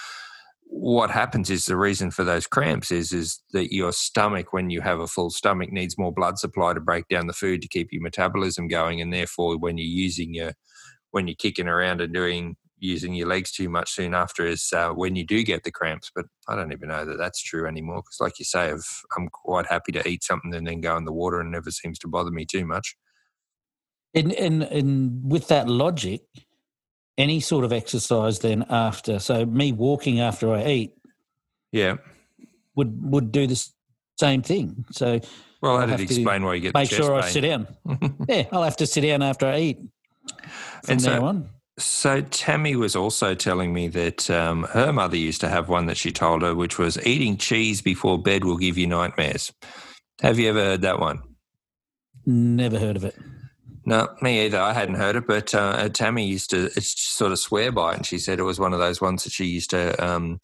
what 0.67 1.11
happens 1.11 1.51
is 1.51 1.67
the 1.67 1.77
reason 1.77 2.11
for 2.11 2.25
those 2.25 2.47
cramps 2.47 2.91
is 2.91 3.13
is 3.13 3.41
that 3.53 3.73
your 3.73 3.93
stomach 3.93 4.53
when 4.53 4.71
you 4.71 4.81
have 4.81 4.99
a 4.99 5.07
full 5.07 5.31
stomach 5.31 5.71
needs 5.71 5.99
more 5.99 6.13
blood 6.13 6.39
supply 6.39 6.73
to 6.73 6.81
break 6.81 7.07
down 7.09 7.27
the 7.27 7.33
food 7.33 7.63
to 7.63 7.69
keep 7.69 7.93
your 7.93 8.03
metabolism 8.03 8.67
going 8.67 9.01
and 9.01 9.13
therefore 9.13 9.57
when 9.59 9.79
you're 9.79 9.87
using 9.87 10.35
your 10.35 10.53
when 11.11 11.29
you're 11.29 11.37
kicking 11.37 11.69
around 11.69 12.01
and 12.01 12.13
doing 12.13 12.57
using 12.85 13.15
your 13.15 13.27
legs 13.29 13.51
too 13.51 13.69
much 13.69 13.91
soon 13.93 14.15
after 14.15 14.47
is 14.47 14.73
uh, 14.75 14.91
when 14.91 15.17
you 15.17 15.25
do 15.25 15.43
get 15.43 15.65
the 15.65 15.71
cramps. 15.73 16.11
But 16.15 16.27
I 16.49 16.55
don't 16.55 16.73
even 16.73 16.89
know 16.89 17.05
that 17.05 17.19
that's 17.19 17.43
true 17.43 17.67
anymore 17.67 18.03
because, 18.03 18.19
like 18.21 18.39
you 18.39 18.45
say, 18.45 18.71
i 18.71 19.19
am 19.19 19.29
quite 19.33 19.67
happy 19.67 19.93
to 19.93 20.07
eat 20.09 20.23
something 20.23 20.55
and 20.55 20.67
then 20.67 20.81
go 20.81 20.97
in 20.97 21.05
the 21.05 21.13
water 21.13 21.41
and 21.41 21.49
it 21.49 21.57
never 21.57 21.71
seems 21.71 21.99
to 22.01 22.09
bother 22.09 22.31
me 22.31 22.45
too 22.45 22.65
much. 22.67 22.95
And, 24.15 24.33
and 24.35 24.63
and 24.63 25.21
with 25.29 25.49
that 25.49 25.69
logic, 25.69 26.21
any 27.19 27.41
sort 27.41 27.65
of 27.65 27.73
exercise 27.73 28.39
then 28.39 28.65
after, 28.71 29.19
so 29.19 29.45
me 29.47 29.73
walking 29.73 30.21
after 30.21 30.53
I 30.53 30.65
eat, 30.67 30.95
Yeah. 31.73 31.97
would 32.77 33.11
would 33.11 33.33
do 33.33 33.47
the 33.47 33.61
same 34.21 34.43
thing. 34.43 34.85
So 34.93 35.19
Well, 35.61 35.73
I'll 35.73 35.79
how 35.81 35.87
did 35.87 35.91
have 35.99 36.09
to 36.09 36.15
explain 36.15 36.45
why 36.45 36.55
you 36.55 36.61
get 36.61 36.75
make 36.75 36.91
sure 36.91 37.15
I 37.15 37.29
sit 37.29 37.41
down. 37.41 37.67
yeah, 38.29 38.45
I'll 38.53 38.63
have 38.63 38.77
to 38.77 38.87
sit 38.87 39.01
down 39.01 39.23
after 39.23 39.47
I 39.47 39.59
eat. 39.59 39.79
From 40.85 40.93
And 40.93 41.03
so- 41.03 41.25
on. 41.25 41.49
So 41.77 42.21
Tammy 42.21 42.77
was 42.77 42.95
also 42.95 43.35
telling 43.35 43.73
me 43.73 43.89
that 43.89 44.31
um, 44.31 44.63
her 44.65 44.93
mother 44.93 45.17
used 45.17 45.41
to 45.41 45.49
have 45.49 45.69
one 45.69 45.87
that 45.87 45.97
she 45.97 46.13
told 46.13 46.43
her, 46.43 46.55
which 46.55 46.79
was 46.79 47.05
eating 47.05 47.37
cheese 47.37 47.83
before 47.83 48.21
bed 48.21 48.45
will 48.45 48.59
give 48.59 48.79
you 48.79 48.87
nightmares. 48.87 49.53
Have 50.23 50.39
you 50.39 50.49
ever 50.49 50.61
heard 50.61 50.83
that 50.83 51.01
one? 51.01 51.21
Never 52.27 52.79
heard 52.79 52.97
of 52.97 53.05
it. 53.05 53.17
No, 53.87 54.09
me 54.23 54.47
either. 54.47 54.61
I 54.61 54.73
hadn't 54.73 54.95
heard 54.95 55.17
it, 55.17 55.27
but 55.27 55.55
uh, 55.55 55.89
Tammy 55.91 56.27
used 56.27 56.51
to 56.51 56.67
it's 56.77 56.99
sort 56.99 57.33
of 57.33 57.39
swear 57.39 57.71
by 57.71 57.93
it, 57.93 57.97
and 57.97 58.07
she 58.07 58.19
said 58.19 58.39
it 58.39 58.45
was 58.45 58.61
one 58.61 58.73
of 58.73 58.79
those 58.79 59.01
ones 59.01 59.25
that 59.25 59.33
she 59.33 59.45
used 59.45 59.71
to 59.71 60.03
um, 60.03 60.41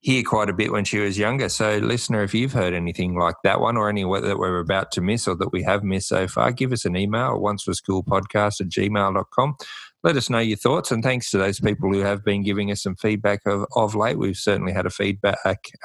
hear 0.00 0.22
quite 0.24 0.48
a 0.48 0.54
bit 0.54 0.72
when 0.72 0.84
she 0.84 0.98
was 0.98 1.18
younger. 1.18 1.48
So, 1.48 1.78
listener, 1.78 2.24
if 2.24 2.34
you've 2.34 2.52
heard 2.52 2.74
anything 2.74 3.16
like 3.16 3.36
that 3.44 3.60
one 3.60 3.76
or 3.76 3.88
any 3.88 4.02
that 4.02 4.38
we're 4.38 4.58
about 4.58 4.90
to 4.92 5.00
miss 5.00 5.28
or 5.28 5.36
that 5.36 5.52
we 5.52 5.62
have 5.62 5.84
missed 5.84 6.08
so 6.08 6.26
far, 6.26 6.50
give 6.50 6.72
us 6.72 6.84
an 6.84 6.96
email 6.96 7.34
at 7.34 7.40
once 7.40 7.66
was 7.66 7.80
cool 7.80 8.02
podcast 8.02 8.60
at 8.60 8.68
gmail.com. 8.68 9.56
Let 10.02 10.16
us 10.16 10.30
know 10.30 10.38
your 10.38 10.56
thoughts, 10.56 10.90
and 10.90 11.02
thanks 11.02 11.30
to 11.30 11.38
those 11.38 11.60
people 11.60 11.92
who 11.92 12.00
have 12.00 12.24
been 12.24 12.42
giving 12.42 12.70
us 12.70 12.82
some 12.82 12.96
feedback 12.96 13.40
of, 13.46 13.66
of 13.76 13.94
late. 13.94 14.18
We've 14.18 14.36
certainly 14.36 14.72
had 14.72 14.86
a 14.86 14.90
feedback 14.90 15.38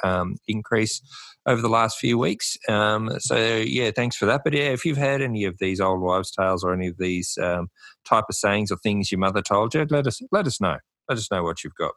um, 0.05 0.37
increase 0.47 1.01
over 1.45 1.61
the 1.61 1.69
last 1.69 1.99
few 1.99 2.17
weeks. 2.17 2.57
Um, 2.69 3.19
so 3.19 3.35
yeah, 3.35 3.91
thanks 3.91 4.15
for 4.15 4.25
that. 4.25 4.41
But 4.43 4.53
yeah, 4.53 4.69
if 4.69 4.85
you've 4.85 4.97
had 4.97 5.21
any 5.21 5.43
of 5.43 5.57
these 5.59 5.81
old 5.81 6.01
wives' 6.01 6.31
tales 6.31 6.63
or 6.63 6.73
any 6.73 6.87
of 6.87 6.97
these 6.97 7.37
um, 7.41 7.67
type 8.05 8.25
of 8.29 8.35
sayings 8.35 8.71
or 8.71 8.77
things 8.77 9.11
your 9.11 9.19
mother 9.19 9.41
told 9.41 9.73
you, 9.73 9.85
let 9.89 10.07
us 10.07 10.21
let 10.31 10.47
us 10.47 10.61
know. 10.61 10.77
Let 11.09 11.17
us 11.17 11.29
know 11.29 11.43
what 11.43 11.63
you've 11.63 11.75
got. 11.75 11.93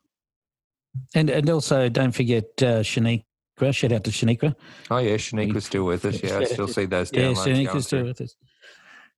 And 1.15 1.31
and 1.31 1.49
also 1.49 1.89
don't 1.89 2.13
forget 2.13 2.45
uh, 2.61 2.83
Shaniqua. 2.83 3.25
Shout 3.73 3.93
out 3.93 4.05
to 4.05 4.11
Shaniqua. 4.11 4.55
Oh 4.91 4.99
yeah, 4.99 5.15
Shaniqua's 5.15 5.67
still 5.67 5.85
with 5.85 6.05
us. 6.05 6.23
Yeah, 6.23 6.39
I 6.39 6.45
still 6.45 6.69
see 6.69 6.87
those 6.87 7.13
Yeah, 7.13 7.33
Shaniqua's 7.33 7.87
still 7.87 8.05
with 8.05 8.21
us. 8.21 8.35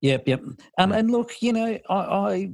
Yep, 0.02 0.28
yep. 0.28 0.42
Um, 0.78 0.92
and 0.92 1.10
look, 1.10 1.42
you 1.42 1.52
know, 1.52 1.78
I, 1.90 1.94
I 1.94 2.50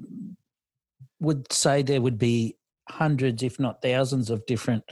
would 1.26 1.52
say 1.52 1.83
there 1.83 2.00
would 2.00 2.18
be 2.18 2.56
hundreds, 2.88 3.42
if 3.42 3.59
not 3.61 3.83
thousands, 3.83 4.30
of 4.30 4.45
different, 4.47 4.85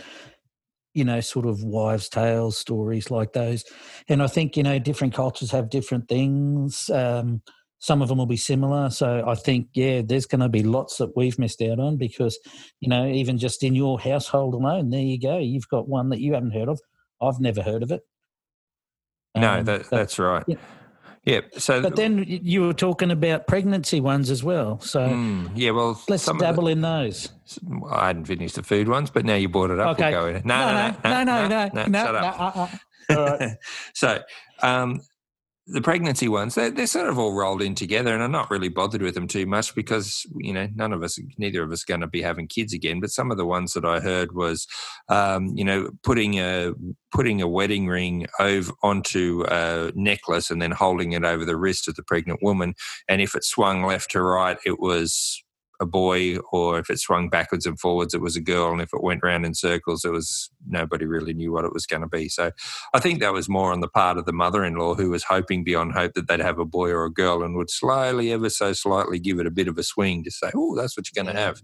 you 0.92 1.04
know, 1.04 1.20
sort 1.20 1.46
of 1.46 1.62
wives' 1.64 2.08
tales, 2.08 2.58
stories 2.58 3.10
like 3.10 3.32
those. 3.32 3.64
And 4.08 4.22
I 4.22 4.26
think, 4.26 4.56
you 4.56 4.62
know, 4.62 4.78
different 4.78 5.14
cultures 5.14 5.50
have 5.52 5.70
different 5.70 6.08
things. 6.08 6.90
Um, 6.90 7.40
some 7.78 8.00
of 8.02 8.08
them 8.08 8.18
will 8.18 8.26
be 8.26 8.36
similar. 8.36 8.90
So 8.90 9.22
I 9.26 9.34
think, 9.34 9.68
yeah, 9.74 10.02
there's 10.04 10.26
going 10.26 10.40
to 10.40 10.48
be 10.48 10.62
lots 10.62 10.96
that 10.98 11.16
we've 11.16 11.38
missed 11.38 11.60
out 11.62 11.78
on 11.78 11.96
because, 11.98 12.38
you 12.80 12.88
know, 12.88 13.06
even 13.06 13.38
just 13.38 13.62
in 13.62 13.74
your 13.74 14.00
household 14.00 14.54
alone, 14.54 14.90
there 14.90 15.00
you 15.02 15.20
go. 15.20 15.38
You've 15.38 15.68
got 15.68 15.88
one 15.88 16.08
that 16.08 16.20
you 16.20 16.34
haven't 16.34 16.52
heard 16.54 16.68
of. 16.68 16.80
I've 17.20 17.40
never 17.40 17.62
heard 17.62 17.82
of 17.82 17.90
it. 17.92 18.02
No, 19.36 19.58
Um, 19.58 19.64
that, 19.66 19.82
but- 19.82 19.90
that's 19.90 20.18
right. 20.18 20.44
yeah. 20.46 20.56
Yeah. 21.24 21.40
So 21.56 21.80
but 21.82 21.96
then 21.96 22.24
you 22.26 22.62
were 22.62 22.74
talking 22.74 23.10
about 23.10 23.46
pregnancy 23.46 24.00
ones 24.00 24.30
as 24.30 24.44
well. 24.44 24.78
So 24.80 25.00
Mm, 25.08 25.50
yeah, 25.54 25.70
well, 25.70 26.00
let's 26.08 26.28
of 26.28 26.38
the- 26.38 26.44
dabble 26.44 26.68
in 26.68 26.80
those. 26.82 27.30
I 27.90 28.08
hadn't 28.08 28.26
finished 28.26 28.56
the 28.56 28.62
food 28.62 28.88
ones, 28.88 29.10
but 29.10 29.24
now 29.24 29.34
you 29.34 29.48
brought 29.48 29.70
it 29.70 29.78
up. 29.80 29.98
Okay. 29.98 30.10
We'll 30.12 30.20
go 30.20 30.26
in. 30.28 30.42
No, 30.44 30.72
no, 30.72 30.96
no, 31.04 31.24
no, 31.24 31.48
no, 31.48 31.70
no, 31.72 31.84
no, 31.86 32.04
shut 32.04 32.14
up. 32.14 32.38
no, 32.38 32.44
uh, 32.44 32.66
uh. 33.16 33.16
All 33.30 33.38
right. 33.38 33.56
so 33.94 34.18
um, 34.62 35.00
the 35.66 35.80
pregnancy 35.80 36.28
ones, 36.28 36.54
they're, 36.54 36.70
they're 36.70 36.86
sort 36.86 37.08
of 37.08 37.18
all 37.18 37.32
rolled 37.32 37.62
in 37.62 37.74
together, 37.74 38.12
and 38.12 38.22
I'm 38.22 38.30
not 38.30 38.50
really 38.50 38.68
bothered 38.68 39.00
with 39.00 39.14
them 39.14 39.26
too 39.26 39.46
much 39.46 39.74
because 39.74 40.26
you 40.36 40.52
know 40.52 40.68
none 40.74 40.92
of 40.92 41.02
us, 41.02 41.18
neither 41.38 41.62
of 41.62 41.72
us, 41.72 41.84
going 41.84 42.02
to 42.02 42.06
be 42.06 42.20
having 42.20 42.48
kids 42.48 42.74
again. 42.74 43.00
But 43.00 43.10
some 43.10 43.30
of 43.30 43.38
the 43.38 43.46
ones 43.46 43.72
that 43.72 43.84
I 43.84 44.00
heard 44.00 44.32
was, 44.34 44.66
um, 45.08 45.52
you 45.54 45.64
know, 45.64 45.90
putting 46.02 46.38
a 46.38 46.72
putting 47.12 47.40
a 47.40 47.48
wedding 47.48 47.86
ring 47.86 48.26
over 48.40 48.72
onto 48.82 49.44
a 49.48 49.90
necklace 49.94 50.50
and 50.50 50.60
then 50.60 50.70
holding 50.70 51.12
it 51.12 51.24
over 51.24 51.46
the 51.46 51.56
wrist 51.56 51.88
of 51.88 51.94
the 51.94 52.02
pregnant 52.02 52.42
woman, 52.42 52.74
and 53.08 53.22
if 53.22 53.34
it 53.34 53.44
swung 53.44 53.84
left 53.84 54.10
to 54.10 54.22
right, 54.22 54.58
it 54.66 54.80
was 54.80 55.43
a 55.80 55.86
boy, 55.86 56.36
or 56.52 56.78
if 56.78 56.90
it 56.90 56.98
swung 56.98 57.28
backwards 57.28 57.66
and 57.66 57.78
forwards, 57.78 58.14
it 58.14 58.20
was 58.20 58.36
a 58.36 58.40
girl, 58.40 58.72
and 58.72 58.80
if 58.80 58.90
it 58.92 59.02
went 59.02 59.22
round 59.22 59.44
in 59.44 59.54
circles, 59.54 60.04
it 60.04 60.12
was 60.12 60.50
nobody 60.66 61.04
really 61.04 61.34
knew 61.34 61.52
what 61.52 61.64
it 61.64 61.72
was 61.72 61.86
going 61.86 62.02
to 62.02 62.08
be. 62.08 62.28
So 62.28 62.52
I 62.94 63.00
think 63.00 63.20
that 63.20 63.32
was 63.32 63.48
more 63.48 63.72
on 63.72 63.80
the 63.80 63.88
part 63.88 64.18
of 64.18 64.24
the 64.24 64.32
mother-in-law 64.32 64.94
who 64.94 65.10
was 65.10 65.24
hoping 65.24 65.64
beyond 65.64 65.92
hope 65.92 66.14
that 66.14 66.28
they'd 66.28 66.40
have 66.40 66.58
a 66.58 66.64
boy 66.64 66.90
or 66.90 67.04
a 67.04 67.12
girl, 67.12 67.42
and 67.42 67.56
would 67.56 67.70
slowly, 67.70 68.32
ever 68.32 68.50
so 68.50 68.72
slightly, 68.72 69.18
give 69.18 69.38
it 69.38 69.46
a 69.46 69.50
bit 69.50 69.68
of 69.68 69.78
a 69.78 69.82
swing 69.82 70.24
to 70.24 70.30
say, 70.30 70.50
"Oh, 70.54 70.76
that's 70.76 70.96
what 70.96 71.06
you're 71.08 71.24
going 71.24 71.34
to 71.34 71.40
have." 71.40 71.62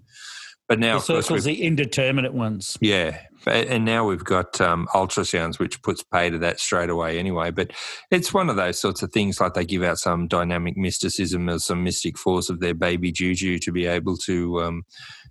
But 0.70 0.78
now, 0.78 1.00
the 1.00 1.20
circles, 1.20 1.42
the 1.42 1.62
indeterminate 1.64 2.32
ones. 2.32 2.78
yeah, 2.80 3.18
and 3.44 3.84
now 3.84 4.04
we've 4.06 4.22
got 4.22 4.60
um, 4.60 4.86
ultrasounds, 4.94 5.58
which 5.58 5.82
puts 5.82 6.04
pay 6.04 6.30
to 6.30 6.38
that 6.38 6.60
straight 6.60 6.90
away 6.90 7.18
anyway. 7.18 7.50
But 7.50 7.72
it's 8.12 8.32
one 8.32 8.48
of 8.48 8.54
those 8.54 8.78
sorts 8.80 9.02
of 9.02 9.10
things, 9.12 9.40
like 9.40 9.54
they 9.54 9.64
give 9.64 9.82
out 9.82 9.98
some 9.98 10.28
dynamic 10.28 10.76
mysticism 10.76 11.50
or 11.50 11.58
some 11.58 11.82
mystic 11.82 12.16
force 12.16 12.48
of 12.48 12.60
their 12.60 12.74
baby 12.74 13.10
juju 13.10 13.58
to 13.58 13.72
be 13.72 13.86
able 13.86 14.16
to 14.18 14.62
um, 14.62 14.82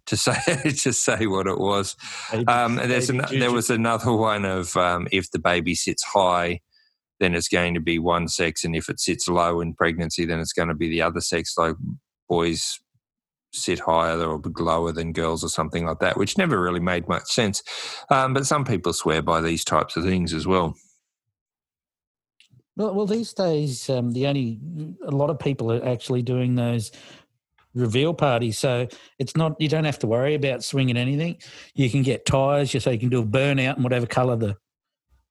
to 0.08 0.18
say 0.26 0.34
to 0.72 0.92
say 0.92 1.26
what 1.26 1.48
it 1.48 1.58
was. 1.58 1.96
Baby- 2.34 2.46
Um, 2.48 2.76
there's 2.76 3.10
an, 3.10 3.22
there 3.32 3.54
was 3.54 3.70
another 3.70 4.12
one 4.12 4.44
of 4.44 4.76
um, 4.76 5.08
if 5.14 5.32
the 5.32 5.40
baby 5.40 5.74
sits 5.74 6.04
high, 6.04 6.60
then 7.22 7.34
it's 7.34 7.48
going 7.48 7.76
to 7.76 7.80
be 7.80 7.98
one 7.98 8.28
sex, 8.28 8.66
and 8.66 8.76
if 8.76 8.90
it 8.90 9.00
sits 9.00 9.30
low 9.30 9.62
in 9.62 9.74
pregnancy, 9.74 10.26
then 10.26 10.42
it's 10.42 10.52
going 10.52 10.68
to 10.68 10.76
be 10.76 10.90
the 10.90 11.02
other 11.02 11.22
sex. 11.22 11.54
Like 11.58 11.76
boys 12.28 12.78
sit 13.52 13.80
higher 13.80 14.20
or 14.22 14.42
lower 14.60 14.92
than 14.92 15.14
girls 15.14 15.44
or 15.44 15.50
something 15.50 15.86
like 15.86 16.00
that, 16.00 16.18
which 16.18 16.38
never 16.38 16.62
really 16.62 16.80
made 16.80 17.08
much 17.08 17.32
sense. 17.32 17.64
Um, 18.10 18.34
but 18.34 18.46
some 18.46 18.66
people 18.66 18.94
swear 18.94 19.22
by 19.22 19.42
these 19.42 19.64
types 19.64 19.98
of 19.98 20.04
things 20.04 20.34
as 20.34 20.46
well. 20.46 20.76
Well, 22.76 22.94
well, 22.94 23.06
these 23.06 23.34
days, 23.34 23.90
um, 23.90 24.12
the 24.14 24.28
only 24.28 24.60
a 25.06 25.12
lot 25.12 25.30
of 25.30 25.38
people 25.38 25.72
are 25.72 25.86
actually 25.86 26.22
doing 26.22 26.56
those 26.56 26.92
reveal 27.74 28.14
parties. 28.14 28.58
So 28.58 28.88
it's 29.18 29.36
not 29.36 29.60
you 29.60 29.68
don't 29.68 29.84
have 29.84 30.00
to 30.00 30.08
worry 30.08 30.36
about 30.36 30.64
swinging 30.64 30.98
anything. 30.98 31.38
You 31.76 31.90
can 31.90 32.04
get 32.04 32.26
tires, 32.26 32.74
you 32.74 32.80
so 32.80 32.90
you 32.92 33.00
can 33.00 33.10
do 33.10 33.22
a 33.22 33.26
burnout 33.26 33.78
in 33.78 33.84
whatever 33.84 34.06
color 34.06 34.36
the 34.36 34.56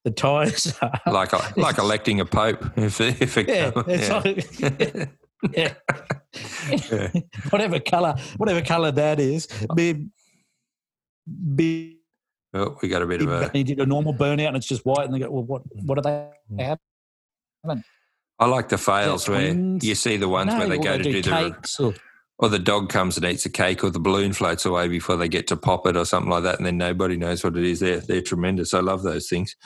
the 0.05 0.11
tires 0.11 0.75
are. 0.83 1.01
Like 1.07 1.57
like 1.57 1.79
electing 1.79 2.21
a 2.21 2.27
pope. 2.27 2.65
If 2.77 3.01
if 3.01 3.39
it 3.39 3.49
yeah, 3.49 3.73
yeah. 3.87 4.23
like 4.25 5.11
yeah. 5.53 5.75
Yeah. 6.91 7.11
whatever 7.51 7.81
color, 7.81 8.15
whatever 8.37 8.61
color 8.63 8.91
that 8.93 9.19
is. 9.19 9.49
Be, 9.75 10.07
be, 11.55 11.99
Oh, 12.55 12.77
we 12.83 12.89
got 12.89 13.03
a 13.03 13.07
bit 13.07 13.23
of 13.23 13.29
a. 13.31 13.51
you 13.55 13.65
did 13.65 13.79
a 13.81 13.87
normal 13.87 14.15
burnout 14.15 14.49
and 14.49 14.57
it's 14.57 14.67
just 14.67 14.85
white, 14.87 15.05
and 15.07 15.15
they 15.15 15.19
go, 15.19 15.31
"Well, 15.31 15.45
what? 15.45 15.63
What 15.85 15.97
do 15.97 16.03
they 16.03 16.31
Mm. 16.53 16.63
have?" 16.63 16.79
I 18.39 18.47
like 18.47 18.69
the 18.69 18.79
fails 18.79 19.29
where 19.29 19.53
you 19.53 19.95
see 19.95 20.17
the 20.17 20.29
ones 20.29 20.53
No, 20.53 20.59
where 20.59 20.69
they 20.69 20.79
go 20.79 20.97
to 20.97 21.03
do, 21.03 21.23
the 21.23 21.31
cakes 21.31 21.79
or 21.81 21.95
or 22.39 22.49
the 22.49 22.59
dog 22.59 22.89
comes 22.89 23.17
and 23.17 23.27
eats 23.27 23.45
a 23.47 23.51
cake 23.51 23.83
or 23.83 23.91
the 23.91 23.99
balloon 23.99 24.33
floats 24.33 24.65
away 24.65 24.87
before 24.89 25.17
they 25.17 25.29
get 25.29 25.47
to 25.49 25.57
pop 25.57 25.87
it 25.89 25.97
or 25.97 26.05
something 26.05 26.31
like 26.31 26.45
that 26.45 26.57
and 26.57 26.65
then 26.65 26.79
nobody 26.79 27.17
knows 27.17 27.43
what 27.43 27.57
it 27.57 27.65
is 27.65 27.81
they're, 27.81 27.99
they're 27.99 28.23
tremendous 28.23 28.73
i 28.75 28.79
love 28.81 29.03
those 29.03 29.29
things 29.29 29.57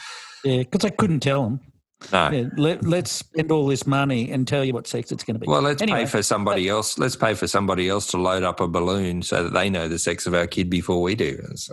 yeah, 0.43 0.59
because 0.59 0.85
I 0.85 0.91
couldn't 0.91 1.21
tell 1.21 1.43
them. 1.45 1.61
No. 2.11 2.31
Yeah, 2.31 2.45
let, 2.57 2.85
let's 2.85 3.11
spend 3.11 3.53
all 3.53 3.67
this 3.67 3.87
money 3.87 4.31
and 4.31 4.49
tell 4.49 4.65
you 4.65 4.73
what 4.73 4.87
sex 4.87 5.13
it's 5.13 5.25
going 5.25 5.35
to 5.35 5.41
be. 5.41 5.47
well 5.47 5.63
let's 5.63 5.83
Anyway, 5.83 6.01
pay 6.01 6.07
for 6.07 6.23
somebody 6.23 6.69
else 6.69 6.99
let's 6.99 7.17
pay 7.17 7.35
for 7.35 7.47
somebody 7.47 7.89
else 7.89 8.07
to 8.09 8.17
load 8.17 8.43
up 8.43 8.61
a 8.61 8.69
balloon 8.69 9.23
so 9.23 9.45
that 9.45 9.53
they 9.53 9.71
know 9.71 9.89
the 9.89 9.99
sex 9.99 10.27
of 10.27 10.35
our 10.35 10.47
kid 10.47 10.71
before 10.71 11.03
we 11.03 11.15
do. 11.15 11.39
It's 11.51 11.71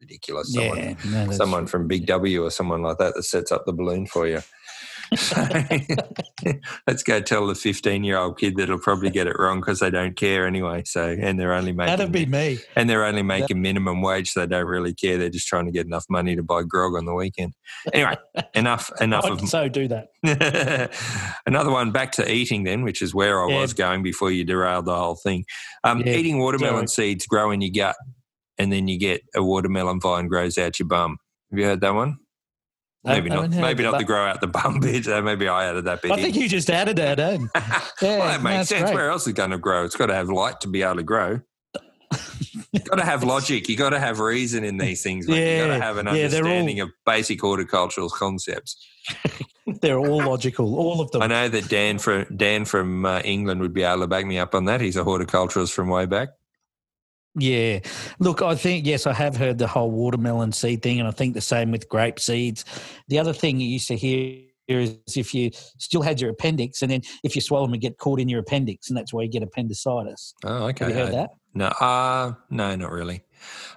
ridiculous 0.00 0.52
someone, 0.52 0.78
yeah, 0.78 0.94
no, 1.06 1.30
someone 1.30 1.66
from 1.66 1.86
big 1.86 2.06
w 2.06 2.42
or 2.44 2.50
someone 2.50 2.82
like 2.82 2.98
that 2.98 3.14
that 3.14 3.22
sets 3.22 3.52
up 3.52 3.66
the 3.66 3.72
balloon 3.72 4.06
for 4.06 4.26
you 4.26 4.40
let's 6.86 7.02
go 7.02 7.20
tell 7.20 7.46
the 7.46 7.54
15 7.54 8.04
year 8.04 8.16
old 8.16 8.38
kid 8.38 8.56
that'll 8.56 8.78
probably 8.78 9.10
get 9.10 9.26
it 9.26 9.36
wrong 9.38 9.60
because 9.60 9.80
they 9.80 9.90
don't 9.90 10.16
care 10.16 10.46
anyway 10.46 10.82
so 10.84 11.16
and 11.20 11.38
they're 11.38 11.52
only 11.52 11.72
making 11.72 11.96
That'd 11.96 12.12
be 12.12 12.26
me. 12.26 12.58
and 12.76 12.88
they're 12.88 13.04
only 13.04 13.22
making 13.22 13.60
minimum 13.60 14.02
wage, 14.02 14.30
so 14.30 14.40
they 14.40 14.46
don't 14.46 14.66
really 14.66 14.94
care. 14.94 15.18
They're 15.18 15.28
just 15.28 15.46
trying 15.48 15.66
to 15.66 15.72
get 15.72 15.86
enough 15.86 16.04
money 16.08 16.36
to 16.36 16.42
buy 16.42 16.62
grog 16.62 16.94
on 16.94 17.04
the 17.06 17.14
weekend. 17.14 17.54
Anyway, 17.92 18.16
enough 18.54 18.90
enough 19.00 19.24
I'd 19.24 19.32
of 19.32 19.48
so 19.48 19.68
do 19.68 19.88
that. 19.88 20.08
another 21.46 21.70
one. 21.70 21.90
Back 21.90 22.12
to 22.12 22.30
eating 22.32 22.62
then, 22.64 22.82
which 22.82 23.02
is 23.02 23.14
where 23.14 23.42
I 23.44 23.48
Yeah. 23.50 23.60
was 23.60 23.72
going 23.74 24.02
before 24.02 24.30
you 24.30 24.44
derailed 24.44 24.84
the 24.86 24.94
whole 24.94 25.16
thing. 25.16 25.44
Um, 25.84 26.02
Yeah, 26.06 26.14
eating 26.14 26.38
watermelon 26.38 26.86
seeds 26.88 27.26
grow 27.26 27.50
in 27.50 27.60
your 27.60 27.72
gut, 27.74 27.96
and 28.58 28.72
then 28.72 28.86
you 28.88 28.98
get 28.98 29.22
a 29.34 29.42
watermelon 29.42 30.00
vine 30.00 30.28
grows 30.28 30.56
out 30.58 30.78
your 30.78 30.88
bum. 30.88 31.18
Have 31.50 31.58
you 31.58 31.64
heard 31.66 31.80
that 31.80 31.94
one? 31.94 32.18
Maybe 33.02 33.30
not. 33.30 33.50
Maybe 33.50 33.82
not 33.82 33.98
the 33.98 34.04
grow 34.04 34.26
out 34.26 34.40
the 34.40 34.46
bum 34.46 34.78
bit. 34.80 35.08
Uh, 35.08 35.22
maybe 35.22 35.48
I 35.48 35.66
added 35.66 35.86
that 35.86 36.02
bit. 36.02 36.10
I 36.10 36.16
in. 36.16 36.20
think 36.22 36.36
you 36.36 36.48
just 36.48 36.68
added 36.68 36.96
that 36.96 37.18
in. 37.18 37.48
Yeah, 37.54 37.78
well, 38.02 38.18
that 38.26 38.42
makes 38.42 38.68
sense. 38.68 38.82
great. 38.82 38.94
Where 38.94 39.10
else 39.10 39.22
is 39.22 39.28
it 39.28 39.36
going 39.36 39.50
to 39.50 39.58
grow? 39.58 39.84
It's 39.84 39.96
got 39.96 40.06
to 40.06 40.14
have 40.14 40.28
light 40.28 40.60
to 40.60 40.68
be 40.68 40.82
able 40.82 40.96
to 40.96 41.02
grow. 41.02 41.40
You've 42.72 42.84
got 42.84 42.96
to 42.96 43.04
have 43.04 43.22
logic. 43.24 43.68
You've 43.68 43.78
got 43.78 43.90
to 43.90 43.98
have 44.00 44.20
reason 44.20 44.64
in 44.64 44.76
these 44.76 45.02
things. 45.02 45.26
Mate. 45.28 45.60
you 45.60 45.66
got 45.66 45.74
to 45.76 45.82
have 45.82 45.96
an 45.96 46.06
yeah, 46.06 46.12
they're 46.28 46.42
all- 46.42 46.48
understanding 46.50 46.80
of 46.80 46.90
basic 47.06 47.40
horticultural 47.40 48.10
concepts. 48.10 48.76
They're 49.80 49.98
all 49.98 50.18
logical, 50.24 50.74
all 50.76 51.00
of 51.00 51.10
them. 51.12 51.22
I 51.22 51.26
know 51.28 51.48
that 51.48 51.68
Dan 51.68 51.98
from 51.98 52.26
Dan 52.36 52.64
from 52.64 53.06
uh, 53.06 53.20
England 53.20 53.60
would 53.60 53.72
be 53.72 53.82
able 53.84 54.00
to 54.00 54.06
back 54.08 54.26
me 54.26 54.38
up 54.38 54.54
on 54.54 54.64
that. 54.64 54.80
He's 54.80 54.96
a 54.96 55.04
horticulturalist 55.04 55.72
from 55.72 55.88
way 55.88 56.06
back. 56.06 56.30
Yeah. 57.34 57.80
Look, 58.18 58.42
I 58.42 58.54
think, 58.54 58.86
yes, 58.86 59.06
I 59.06 59.12
have 59.12 59.36
heard 59.36 59.58
the 59.58 59.66
whole 59.66 59.90
watermelon 59.90 60.52
seed 60.52 60.82
thing, 60.82 60.98
and 60.98 61.08
I 61.08 61.12
think 61.12 61.34
the 61.34 61.40
same 61.40 61.70
with 61.70 61.88
grape 61.88 62.18
seeds. 62.18 62.64
The 63.08 63.18
other 63.18 63.32
thing 63.32 63.60
you 63.60 63.68
used 63.68 63.88
to 63.88 63.96
hear 63.96 64.40
is 64.68 64.98
if 65.16 65.34
you 65.34 65.50
still 65.78 66.02
had 66.02 66.20
your 66.20 66.30
appendix, 66.30 66.82
and 66.82 66.90
then 66.90 67.02
if 67.24 67.34
you 67.34 67.40
swallow 67.40 67.66
them, 67.66 67.74
and 67.74 67.82
get 67.82 67.98
caught 67.98 68.20
in 68.20 68.28
your 68.28 68.40
appendix, 68.40 68.88
and 68.88 68.96
that's 68.96 69.12
why 69.12 69.22
you 69.22 69.28
get 69.28 69.42
appendicitis. 69.42 70.34
Oh, 70.44 70.66
okay. 70.68 70.84
Have 70.86 70.94
you 70.94 71.00
heard 71.00 71.14
that? 71.14 71.30
No, 71.54 71.66
uh, 71.66 72.34
no, 72.50 72.76
not 72.76 72.92
really. 72.92 73.22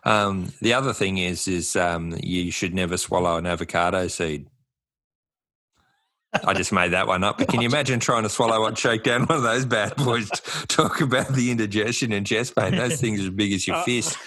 Um, 0.03 0.51
the 0.61 0.73
other 0.73 0.93
thing 0.93 1.17
is, 1.17 1.47
is 1.47 1.75
um, 1.75 2.15
you 2.21 2.51
should 2.51 2.73
never 2.73 2.97
swallow 2.97 3.37
an 3.37 3.45
avocado 3.45 4.07
seed. 4.07 4.47
I 6.45 6.53
just 6.53 6.71
made 6.71 6.91
that 6.93 7.07
one 7.07 7.23
up. 7.23 7.37
But 7.37 7.47
can 7.49 7.61
you 7.61 7.67
imagine 7.67 7.99
trying 7.99 8.23
to 8.23 8.29
swallow 8.29 8.61
one, 8.61 8.75
choke 8.75 9.03
down 9.03 9.25
one 9.25 9.37
of 9.37 9.43
those 9.43 9.65
bad 9.65 9.95
boys? 9.97 10.29
Talk 10.67 11.01
about 11.01 11.29
the 11.33 11.51
indigestion 11.51 12.11
and 12.11 12.25
chest 12.25 12.55
pain. 12.55 12.75
Those 12.75 12.99
things 12.99 13.19
are 13.21 13.23
as 13.25 13.29
big 13.29 13.53
as 13.53 13.67
your 13.67 13.77
Uh, 13.77 13.83
fist. 13.83 14.17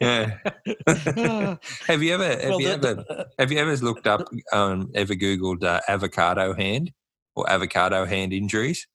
Yeah. 0.00 0.38
have 1.86 2.02
you 2.02 2.14
ever 2.14 2.24
have 2.24 2.48
Well, 2.50 2.60
you 2.60 2.68
ever 2.68 3.04
have 3.38 3.52
you 3.52 3.58
ever 3.58 3.76
looked 3.76 4.06
up 4.06 4.28
um, 4.52 4.90
ever 4.94 5.14
googled 5.14 5.64
uh, 5.64 5.80
avocado 5.88 6.54
hand 6.54 6.92
or 7.36 7.48
avocado 7.50 8.04
hand 8.04 8.32
injuries? 8.32 8.86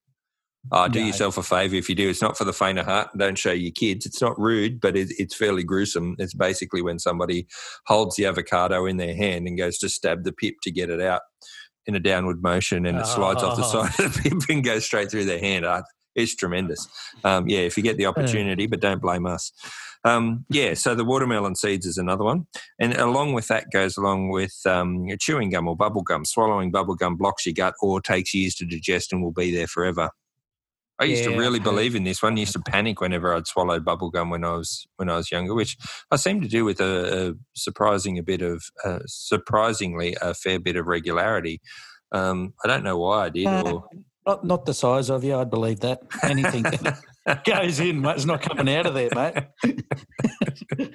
Oh, 0.71 0.88
do 0.88 1.02
No. 1.02 1.08
yourself 1.08 1.38
a 1.38 1.43
favor 1.43 1.76
if 1.76 1.89
you 1.89 1.95
do. 1.95 2.10
It's 2.10 2.21
not 2.21 2.38
for 2.38 2.45
the 2.45 2.54
faint 2.54 2.80
of 2.80 2.86
heart. 2.86 3.10
Don't 3.17 3.38
show 3.38 3.52
your 3.52 3.73
kids. 3.73 4.06
It's 4.06 4.21
not 4.21 4.39
rude, 4.39 4.80
but 4.80 4.95
it, 4.95 5.10
it's 5.17 5.36
fairly 5.36 5.63
gruesome. 5.63 6.15
It's 6.19 6.34
basically 6.34 6.82
when 6.82 6.99
somebody 6.99 7.47
holds 7.86 8.15
the 8.15 8.26
avocado 8.26 8.86
in 8.86 8.95
their 8.95 9.13
hand 9.13 9.45
and 9.45 9.58
goes 9.58 9.78
to 9.80 9.89
stab 9.89 10.23
the 10.23 10.32
pip 10.32 10.56
to 10.63 10.71
get 10.71 10.89
it 10.89 11.02
out 11.02 11.21
in 11.87 11.95
a 11.95 11.99
downward 11.99 12.41
motion, 12.41 12.85
and 12.85 12.97
it 12.97 13.05
slides 13.05 13.43
off 13.43 13.57
the 13.57 13.63
Oh. 13.63 13.85
side 13.85 14.05
of 14.05 14.13
the 14.13 14.19
pip 14.29 14.49
and 14.49 14.63
goes 14.63 14.85
straight 14.85 15.11
through 15.11 15.25
their 15.25 15.39
hand. 15.39 15.65
It's 16.15 16.35
tremendous. 16.35 16.87
Um, 17.23 17.47
yeah, 17.47 17.59
if 17.61 17.75
you 17.75 17.83
get 17.83 17.97
the 17.97 18.05
opportunity, 18.05 18.67
but 18.67 18.79
don't 18.79 19.01
blame 19.01 19.25
us. 19.25 19.51
Um, 20.05 20.45
yeah, 20.49 20.73
so 20.73 20.95
the 20.95 21.05
watermelon 21.05 21.55
seeds 21.55 21.85
is 21.85 21.97
another 21.97 22.23
one. 22.25 22.45
And 22.79 22.93
along 22.93 23.33
with 23.33 23.47
that 23.47 23.71
goes 23.71 23.97
along 23.97 24.29
with 24.29 24.53
um, 24.65 25.07
chewing 25.19 25.49
gum 25.49 25.67
or 25.67 25.75
bubble 25.77 26.01
gum. 26.03 26.25
Swallowing 26.25 26.71
bubble 26.71 26.95
gum 26.95 27.15
blocks 27.15 27.45
your 27.45 27.53
gut 27.53 27.73
or 27.81 28.01
takes 28.01 28.33
years 28.33 28.53
to 28.55 28.65
digest 28.65 29.11
and 29.13 29.23
will 29.23 29.31
be 29.31 29.55
there 29.55 29.65
forever. 29.67 30.09
I 30.99 31.06
used 31.06 31.23
Yeah, 31.23 31.32
to 31.32 31.38
really 31.38 31.60
believe 31.60 31.95
in 31.95 32.03
this 32.03 32.21
one. 32.21 32.38
I 32.38 32.39
used 32.41 32.53
to 32.53 32.60
panic 32.60 33.01
whenever 33.01 33.34
I'd 33.34 33.47
swallowed 33.47 33.84
bubble 33.84 34.10
gum 34.12 34.29
when 34.29 34.43
I 34.43 34.53
was 34.53 34.86
when 34.97 35.10
I 35.10 35.17
was 35.17 35.32
younger, 35.32 35.53
which 35.53 35.75
I 36.12 36.15
seem 36.17 36.41
to 36.41 36.47
do 36.47 36.63
with 36.65 36.79
a, 36.79 37.29
a 37.29 37.34
surprising 37.56 38.17
a 38.19 38.23
bit 38.23 38.41
of 38.41 38.63
uh, 38.86 38.99
surprisingly 39.08 40.15
a 40.21 40.34
fair 40.34 40.60
bit 40.60 40.75
of 40.75 40.86
regularity. 40.86 41.62
Um, 42.12 42.53
I 42.63 42.67
don't 42.67 42.84
know 42.84 42.97
why 42.99 43.25
I 43.25 43.29
did. 43.29 43.47
Uh, 43.47 43.63
Or 43.65 43.88
Not, 44.27 44.45
not 44.45 44.65
the 44.65 44.73
size 44.73 45.10
of 45.10 45.23
you, 45.23 45.36
I'd 45.36 45.49
believe 45.49 45.79
that. 45.79 46.01
Anything 46.21 46.63
that 47.25 47.43
goes 47.45 47.79
in, 47.79 47.99
mate, 48.01 48.15
it's 48.17 48.25
not 48.25 48.41
coming 48.43 48.73
out 48.73 48.86
of 48.86 48.93
there, 48.93 49.10
mate. 49.15 49.34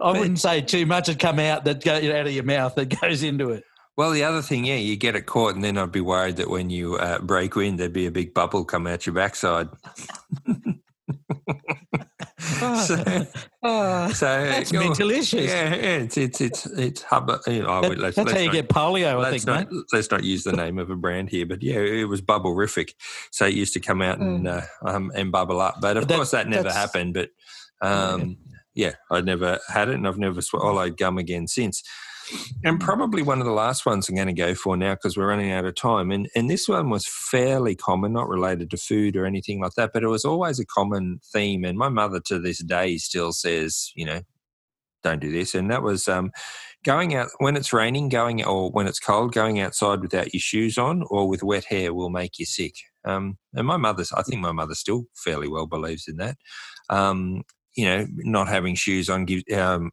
I 0.00 0.12
wouldn't 0.12 0.40
say 0.40 0.62
too 0.62 0.86
much 0.86 1.08
would 1.08 1.18
come 1.18 1.38
out 1.38 1.64
that 1.64 1.84
go 1.84 1.94
out 1.94 2.26
of 2.26 2.32
your 2.32 2.44
mouth 2.44 2.74
that 2.76 3.00
goes 3.00 3.22
into 3.22 3.50
it. 3.50 3.64
Well, 3.96 4.12
the 4.12 4.24
other 4.24 4.40
thing, 4.42 4.64
yeah, 4.64 4.76
you 4.76 4.96
get 4.96 5.16
it 5.16 5.26
caught, 5.26 5.54
and 5.54 5.62
then 5.64 5.76
I'd 5.76 5.92
be 5.92 6.00
worried 6.00 6.36
that 6.36 6.48
when 6.48 6.70
you 6.70 6.96
uh, 6.96 7.18
break 7.20 7.54
wind, 7.54 7.78
there'd 7.78 7.92
be 7.92 8.06
a 8.06 8.10
big 8.10 8.32
bubble 8.32 8.64
come 8.64 8.86
out 8.86 9.04
your 9.06 9.14
backside. 9.14 9.68
so, 12.38 13.26
Ah, 13.62 14.10
so 14.14 14.26
that's 14.44 14.72
oh, 14.72 14.78
mental 14.78 15.10
issues. 15.10 15.46
Yeah, 15.46 15.74
yeah, 15.74 15.96
it's 15.98 16.16
it's 16.16 16.40
it's 16.40 16.66
it's 16.66 17.02
hub. 17.02 17.30
You 17.46 17.62
know, 17.62 17.82
That- 17.82 17.98
let's, 17.98 18.16
that's 18.16 18.26
let's 18.26 18.32
how 18.32 18.38
you 18.38 18.46
not, 18.46 18.52
get 18.54 18.68
polio, 18.68 19.24
I 19.24 19.30
think, 19.30 19.46
not 19.46 19.70
mate. 19.70 19.82
let's 19.92 20.10
not 20.10 20.24
use 20.24 20.44
the 20.44 20.52
name 20.52 20.78
of 20.78 20.90
a 20.90 20.96
brand 20.96 21.28
here, 21.30 21.46
but 21.46 21.62
yeah, 21.62 21.78
it 21.78 22.04
was 22.08 22.22
bubblerific. 22.22 22.90
So 23.32 23.46
it 23.46 23.54
used 23.54 23.74
to 23.74 23.80
come 23.80 24.00
out 24.02 24.18
and 24.18 24.48
uh, 24.48 24.62
um, 24.84 25.12
and 25.14 25.30
bubble 25.32 25.60
up, 25.60 25.76
but 25.80 25.96
of 25.96 26.04
Mm. 26.04 26.08
That- 26.08 26.14
course 26.16 26.30
that 26.30 26.48
never 26.48 26.72
happened. 26.72 27.14
But 27.14 27.30
um, 27.82 28.36
yeah, 28.74 28.92
I'd 29.10 29.26
never 29.26 29.58
had 29.68 29.88
it, 29.88 29.94
and 29.96 30.06
I've 30.06 30.18
never 30.18 30.40
swallowed 30.40 30.96
gum 30.96 31.18
again 31.18 31.46
since. 31.48 31.82
And 32.64 32.80
probably 32.80 33.22
one 33.22 33.40
of 33.40 33.46
the 33.46 33.52
last 33.52 33.86
ones 33.86 34.08
I'm 34.08 34.14
going 34.14 34.26
to 34.26 34.32
go 34.32 34.54
for 34.54 34.76
now 34.76 34.94
because 34.94 35.16
we're 35.16 35.28
running 35.28 35.52
out 35.52 35.64
of 35.64 35.74
time. 35.74 36.10
And 36.10 36.28
and 36.34 36.50
this 36.50 36.68
one 36.68 36.90
was 36.90 37.06
fairly 37.06 37.74
common, 37.74 38.12
not 38.12 38.28
related 38.28 38.70
to 38.70 38.76
food 38.76 39.16
or 39.16 39.26
anything 39.26 39.60
like 39.60 39.72
that, 39.74 39.92
but 39.92 40.02
it 40.02 40.08
was 40.08 40.24
always 40.24 40.58
a 40.58 40.66
common 40.66 41.20
theme. 41.32 41.64
And 41.64 41.78
my 41.78 41.88
mother 41.88 42.20
to 42.26 42.38
this 42.38 42.62
day 42.62 42.98
still 42.98 43.32
says, 43.32 43.92
you 43.94 44.04
know, 44.04 44.20
don't 45.02 45.20
do 45.20 45.32
this. 45.32 45.54
And 45.54 45.70
that 45.70 45.82
was 45.82 46.08
um, 46.08 46.30
going 46.84 47.14
out 47.14 47.28
when 47.38 47.56
it's 47.56 47.72
raining, 47.72 48.08
going 48.08 48.44
or 48.44 48.70
when 48.70 48.86
it's 48.86 49.00
cold, 49.00 49.32
going 49.32 49.60
outside 49.60 50.00
without 50.00 50.32
your 50.34 50.40
shoes 50.40 50.78
on 50.78 51.04
or 51.08 51.28
with 51.28 51.42
wet 51.42 51.64
hair 51.64 51.94
will 51.94 52.10
make 52.10 52.38
you 52.38 52.46
sick. 52.46 52.74
Um, 53.04 53.38
and 53.54 53.66
my 53.66 53.76
mother's, 53.76 54.12
I 54.12 54.22
think 54.22 54.40
my 54.40 54.52
mother 54.52 54.74
still 54.74 55.04
fairly 55.14 55.48
well 55.48 55.66
believes 55.66 56.06
in 56.06 56.16
that. 56.16 56.36
Um, 56.90 57.42
you 57.74 57.86
know, 57.86 58.06
not 58.16 58.48
having 58.48 58.74
shoes 58.74 59.08
on 59.08 59.24
gives, 59.24 59.44
um, 59.54 59.90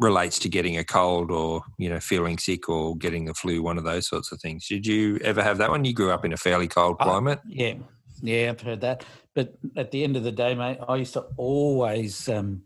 relates 0.00 0.38
to 0.40 0.48
getting 0.48 0.76
a 0.76 0.84
cold 0.84 1.30
or 1.30 1.62
you 1.78 1.88
know 1.88 2.00
feeling 2.00 2.36
sick 2.38 2.68
or 2.68 2.96
getting 2.96 3.24
the 3.26 3.34
flu, 3.34 3.62
one 3.62 3.78
of 3.78 3.84
those 3.84 4.08
sorts 4.08 4.32
of 4.32 4.40
things. 4.40 4.66
Did 4.66 4.86
you 4.86 5.18
ever 5.22 5.42
have 5.42 5.58
that 5.58 5.70
one? 5.70 5.84
You 5.84 5.92
grew 5.94 6.10
up 6.10 6.24
in 6.24 6.32
a 6.32 6.36
fairly 6.36 6.68
cold 6.68 6.96
Uh, 7.00 7.04
climate. 7.04 7.40
Yeah, 7.46 7.74
yeah, 8.22 8.50
I've 8.50 8.60
heard 8.60 8.80
that. 8.80 9.04
But 9.34 9.54
at 9.76 9.90
the 9.90 10.04
end 10.04 10.16
of 10.16 10.22
the 10.24 10.32
day, 10.32 10.54
mate, 10.54 10.78
I 10.88 10.96
used 10.96 11.12
to 11.14 11.26
always 11.36 12.28
um, 12.28 12.62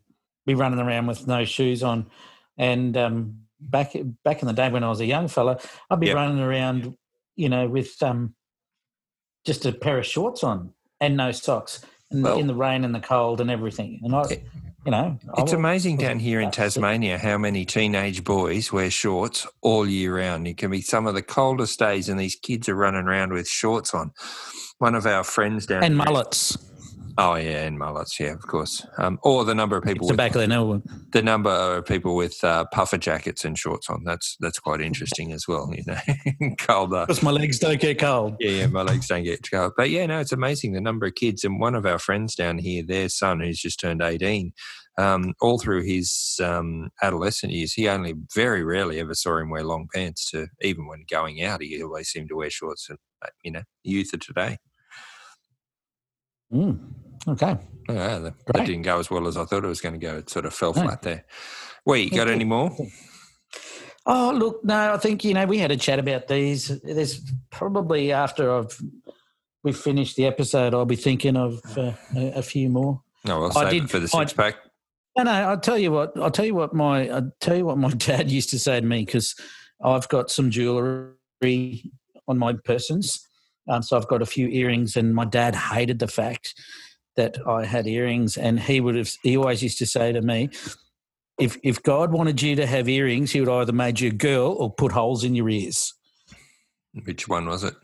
be 0.46 0.54
running 0.54 0.78
around 0.78 1.06
with 1.06 1.26
no 1.26 1.44
shoes 1.44 1.82
on, 1.82 2.06
and 2.56 2.96
um, 2.96 3.40
back 3.60 3.92
back 4.24 4.42
in 4.42 4.48
the 4.48 4.54
day 4.54 4.70
when 4.70 4.84
I 4.84 4.88
was 4.88 5.00
a 5.00 5.06
young 5.06 5.28
fella, 5.28 5.58
I'd 5.90 6.00
be 6.00 6.06
Yep. 6.08 6.16
running 6.16 6.40
around, 6.40 6.96
you 7.36 7.48
know, 7.48 7.68
with 7.68 8.02
um, 8.02 8.34
just 9.44 9.66
a 9.66 9.72
pair 9.72 9.98
of 9.98 10.06
shorts 10.06 10.42
on 10.44 10.72
and 11.00 11.16
no 11.16 11.32
socks, 11.32 11.84
and 12.10 12.22
Well- 12.22 12.38
in 12.38 12.46
the 12.46 12.54
rain 12.54 12.84
and 12.84 12.94
the 12.94 13.00
cold 13.00 13.40
and 13.40 13.50
everything. 13.50 14.00
And 14.02 14.14
I, 14.14 14.42
you 14.84 14.90
know, 14.92 15.18
It's 15.38 15.52
amazing 15.52 15.96
down 15.98 16.18
here 16.18 16.40
in. 16.40 16.50
Tasmania 16.50 17.18
how 17.18 17.36
many 17.38 17.64
teenage 17.64 18.24
boys 18.24 18.72
wear 18.72 18.90
shorts 18.90 19.46
all 19.60 19.86
year 19.86 20.16
round. 20.16 20.46
It 20.46 20.56
can 20.56 20.70
be 20.70 20.80
some 20.80 21.06
of 21.06 21.14
the 21.14 21.22
coldest 21.22 21.78
days, 21.78 22.08
and 22.08 22.18
these 22.18 22.36
kids 22.36 22.68
are 22.68 22.74
running 22.74 23.06
around 23.06 23.32
with 23.32 23.48
shorts 23.48 23.92
on. 23.94 24.12
One 24.78 24.94
of 24.94 25.06
our 25.06 25.24
friends 25.24 25.66
down 25.66 25.82
and 25.82 25.94
here- 25.94 26.04
mullets. 26.04 26.56
Oh 27.20 27.34
yeah, 27.34 27.64
and 27.64 27.76
mullets, 27.76 28.20
yeah, 28.20 28.32
of 28.32 28.46
course. 28.46 28.86
Um, 28.96 29.18
or 29.24 29.44
the 29.44 29.54
number 29.54 29.76
of 29.76 29.82
people 29.82 30.06
It's 30.06 30.08
the 30.08 30.12
with 30.12 30.18
back 30.18 30.30
of 30.36 30.38
their 30.38 30.46
nose. 30.46 30.82
the 31.10 31.20
number 31.20 31.50
of 31.50 31.84
people 31.84 32.14
with 32.14 32.42
uh, 32.44 32.64
puffer 32.72 32.96
jackets 32.96 33.44
and 33.44 33.58
shorts 33.58 33.90
on. 33.90 34.04
That's 34.04 34.36
that's 34.38 34.60
quite 34.60 34.80
interesting 34.80 35.32
as 35.32 35.48
well. 35.48 35.68
You 35.74 35.82
know, 35.84 36.54
colder. 36.58 37.00
Because 37.08 37.22
my 37.24 37.32
legs 37.32 37.58
don't 37.58 37.80
get 37.80 37.98
cold. 37.98 38.36
Yeah, 38.38 38.50
yeah, 38.50 38.66
my 38.68 38.82
legs 38.82 39.08
don't 39.08 39.24
get 39.24 39.40
cold. 39.50 39.72
But 39.76 39.90
yeah, 39.90 40.06
no, 40.06 40.20
it's 40.20 40.30
amazing 40.30 40.74
the 40.74 40.80
number 40.80 41.06
of 41.06 41.16
kids. 41.16 41.42
And 41.42 41.58
one 41.58 41.74
of 41.74 41.84
our 41.84 41.98
friends 41.98 42.36
down 42.36 42.56
here, 42.58 42.84
their 42.86 43.08
son, 43.08 43.40
who's 43.40 43.58
just 43.60 43.80
turned 43.80 44.00
18, 44.00 44.52
um, 44.96 45.34
all 45.40 45.58
through 45.58 45.82
his 45.82 46.38
um, 46.40 46.90
adolescent 47.02 47.52
years, 47.52 47.72
he 47.72 47.88
only 47.88 48.14
very 48.32 48.62
rarely 48.62 49.00
ever 49.00 49.14
saw 49.14 49.38
him 49.38 49.50
wear 49.50 49.64
long 49.64 49.88
pants. 49.92 50.30
To 50.30 50.46
even 50.62 50.86
when 50.86 51.04
going 51.10 51.42
out, 51.42 51.62
he 51.62 51.82
always 51.82 52.10
seemed 52.10 52.28
to 52.28 52.36
wear 52.36 52.48
shorts. 52.50 52.88
And 52.88 52.98
uh, 53.24 53.28
you 53.42 53.50
know, 53.50 53.62
youth 53.82 54.14
of 54.14 54.20
today. 54.20 54.58
Mm, 56.52 56.78
okay. 57.26 57.56
Yeah, 57.88 58.18
that, 58.18 58.34
that 58.46 58.66
didn't 58.66 58.82
go 58.82 58.98
as 58.98 59.10
well 59.10 59.26
as 59.26 59.36
I 59.36 59.44
thought 59.44 59.64
it 59.64 59.68
was 59.68 59.80
going 59.80 59.94
to 59.98 60.06
go. 60.06 60.18
It 60.18 60.28
sort 60.30 60.44
of 60.46 60.52
fell 60.54 60.74
No. 60.74 60.82
flat 60.82 61.02
there. 61.02 61.24
Wait, 61.86 62.10
got 62.12 62.22
Okay. 62.28 62.34
any 62.34 62.44
more? 62.44 62.70
Oh, 64.06 64.32
look, 64.34 64.64
no, 64.64 64.94
I 64.94 64.96
think, 64.98 65.24
you 65.24 65.34
know, 65.34 65.44
we 65.46 65.58
had 65.58 65.70
a 65.70 65.76
chat 65.76 65.98
about 65.98 66.28
these. 66.28 66.68
There's 66.82 67.20
probably 67.50 68.12
after 68.12 68.54
I've 68.54 68.78
we've 69.64 69.76
finished 69.76 70.16
the 70.16 70.26
episode, 70.26 70.72
I'll 70.72 70.86
be 70.86 70.96
thinking 70.96 71.36
of 71.36 71.60
uh, 71.76 71.92
a, 72.16 72.32
a 72.38 72.42
few 72.42 72.68
more. 72.68 73.02
No, 73.26 73.44
I'll 73.44 73.58
I 73.58 73.70
did- 73.70 73.90
for 73.90 73.98
the 73.98 74.10
I- 74.14 74.20
six 74.20 74.32
pack. 74.32 74.56
No, 75.16 75.24
no, 75.24 75.32
I'll 75.32 75.58
tell 75.60 75.76
you 75.76 75.90
what, 75.90 76.12
I'll 76.16 76.30
tell 76.30 76.44
you 76.44 76.54
what 76.54 76.72
my, 76.74 77.08
I'll 77.08 77.32
tell 77.40 77.56
you 77.56 77.64
what 77.64 77.76
my 77.76 77.90
dad 77.96 78.30
used 78.30 78.50
to 78.50 78.58
say 78.58 78.78
to 78.80 78.86
me 78.86 79.04
because 79.04 79.34
I've 79.82 80.08
got 80.08 80.30
some 80.30 80.50
jewelry 80.50 81.90
on 82.28 82.38
my 82.38 82.52
persons. 82.64 83.26
Um, 83.68 83.82
so 83.82 83.96
I've 83.96 84.06
got 84.08 84.22
a 84.22 84.26
few 84.26 84.46
earrings, 84.48 84.96
and 84.96 85.14
my 85.14 85.24
dad 85.24 85.54
hated 85.56 85.98
the 85.98 86.06
fact 86.08 86.54
that 87.18 87.36
I 87.46 87.64
had 87.64 87.86
earrings, 87.88 88.36
and 88.38 88.58
he 88.60 88.80
would 88.80 88.94
have, 88.94 89.10
he 89.24 89.36
always 89.36 89.60
used 89.62 89.78
to 89.78 89.86
say 89.86 90.12
to 90.12 90.22
me, 90.22 90.48
if 91.38 91.56
if 91.62 91.82
God 91.82 92.12
wanted 92.12 92.40
you 92.40 92.56
to 92.56 92.66
have 92.66 92.88
earrings, 92.88 93.32
he 93.32 93.40
would 93.40 93.48
either 93.48 93.72
made 93.72 94.00
you 94.00 94.08
a 94.08 94.12
girl 94.12 94.52
or 94.52 94.72
put 94.72 94.92
holes 94.92 95.24
in 95.24 95.34
your 95.34 95.48
ears. 95.48 95.94
Which 97.04 97.28
one 97.28 97.46
was 97.46 97.64
it? 97.64 97.74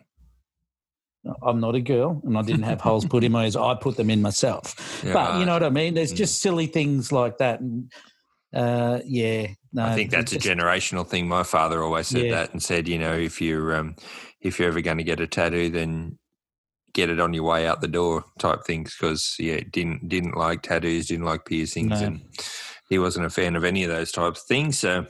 I'm 1.43 1.59
not 1.61 1.75
a 1.75 1.81
girl, 1.81 2.21
and 2.25 2.37
I 2.37 2.43
didn't 2.43 2.65
have 2.65 2.81
holes 2.81 3.07
put 3.07 3.25
in 3.25 3.33
my 3.33 3.45
ears. 3.45 3.57
I 3.57 3.75
put 3.75 3.97
them 3.97 4.11
in 4.11 4.21
myself. 4.23 5.03
Yeah, 5.05 5.13
but 5.15 5.39
you 5.41 5.47
know 5.47 5.55
what 5.55 5.63
I 5.63 5.71
mean. 5.71 5.95
There's 5.95 6.13
Mm. 6.13 6.17
just 6.17 6.41
silly 6.41 6.67
things 6.67 7.11
like 7.13 7.39
that, 7.39 7.61
and 7.61 7.91
uh, 8.55 9.01
yeah, 9.05 9.49
no, 9.73 9.85
I 9.87 9.95
think 9.95 10.11
that's 10.11 10.33
a 10.33 10.39
just- 10.39 10.47
generational 10.47 11.07
thing. 11.07 11.27
My 11.27 11.43
father 11.43 11.83
always 11.83 12.09
said 12.09 12.27
Yeah. 12.27 12.31
that 12.37 12.53
and 12.53 12.63
said, 12.63 12.89
you 12.89 12.99
know, 12.99 13.15
if 13.15 13.41
you're 13.41 13.75
um, 13.75 13.97
if 14.41 14.59
you're 14.59 14.69
ever 14.69 14.81
going 14.83 14.99
to 14.99 15.05
get 15.05 15.19
a 15.21 15.27
tattoo, 15.27 15.71
then 15.71 16.19
get 16.95 17.11
it 17.11 17.21
on 17.21 17.35
your 17.35 17.45
way 17.45 17.67
out 17.67 17.81
the 17.81 17.89
door, 17.89 18.25
type 18.39 18.65
things. 18.65 18.97
Because 18.99 19.37
yeah, 19.39 19.61
didn't 19.71 20.09
didn't 20.09 20.37
like 20.37 20.63
tattoos, 20.63 21.09
didn't 21.09 21.27
like 21.27 21.45
piercings, 21.45 22.01
No. 22.01 22.07
and 22.07 22.23
he 22.89 22.99
wasn't 22.99 23.27
a 23.27 23.31
fan 23.31 23.57
of 23.57 23.65
any 23.65 23.85
of 23.85 23.91
those 23.91 24.13
types 24.13 24.41
of 24.41 24.47
things. 24.47 24.79
So 24.79 25.07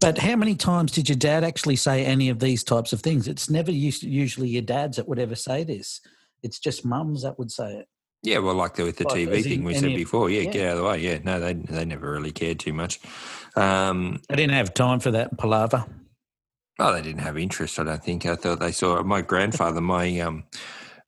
But 0.00 0.18
how 0.18 0.36
many 0.36 0.54
times 0.54 0.92
did 0.92 1.08
your 1.08 1.18
dad 1.18 1.44
actually 1.44 1.76
say 1.76 2.04
any 2.04 2.30
of 2.30 2.38
these 2.38 2.64
types 2.64 2.92
of 2.92 3.00
things? 3.02 3.28
It's 3.28 3.50
never 3.50 3.70
usually 3.70 4.48
your 4.48 4.62
dads 4.62 4.96
that 4.96 5.08
would 5.08 5.18
ever 5.18 5.34
say 5.34 5.64
this. 5.64 6.00
It's 6.42 6.58
just 6.58 6.84
mums 6.84 7.22
that 7.22 7.38
would 7.38 7.50
say 7.50 7.72
it. 7.74 7.88
Yeah, 8.22 8.38
well, 8.38 8.54
like 8.54 8.78
with 8.78 8.96
the 8.96 9.04
like, 9.04 9.16
TV 9.16 9.42
thing 9.42 9.64
we 9.64 9.74
said 9.74 9.94
before, 9.94 10.30
yeah, 10.30 10.42
yeah, 10.42 10.50
get 10.50 10.68
out 10.68 10.72
of 10.72 10.78
the 10.78 10.84
way. 10.84 10.98
Yeah, 11.00 11.18
no, 11.22 11.38
they 11.38 11.52
they 11.52 11.84
never 11.84 12.10
really 12.10 12.32
cared 12.32 12.58
too 12.58 12.72
much. 12.72 12.98
Um, 13.54 14.22
they 14.30 14.36
didn't 14.36 14.54
have 14.54 14.72
time 14.72 14.98
for 15.00 15.10
that 15.10 15.36
palaver. 15.36 15.84
Oh, 16.78 16.92
they 16.92 17.02
didn't 17.02 17.20
have 17.20 17.36
interest. 17.36 17.78
I 17.78 17.84
don't 17.84 18.02
think. 18.02 18.24
I 18.24 18.34
thought 18.34 18.60
they 18.60 18.72
saw 18.72 19.02
my 19.02 19.20
grandfather, 19.20 19.82
my 19.82 20.20
um, 20.20 20.44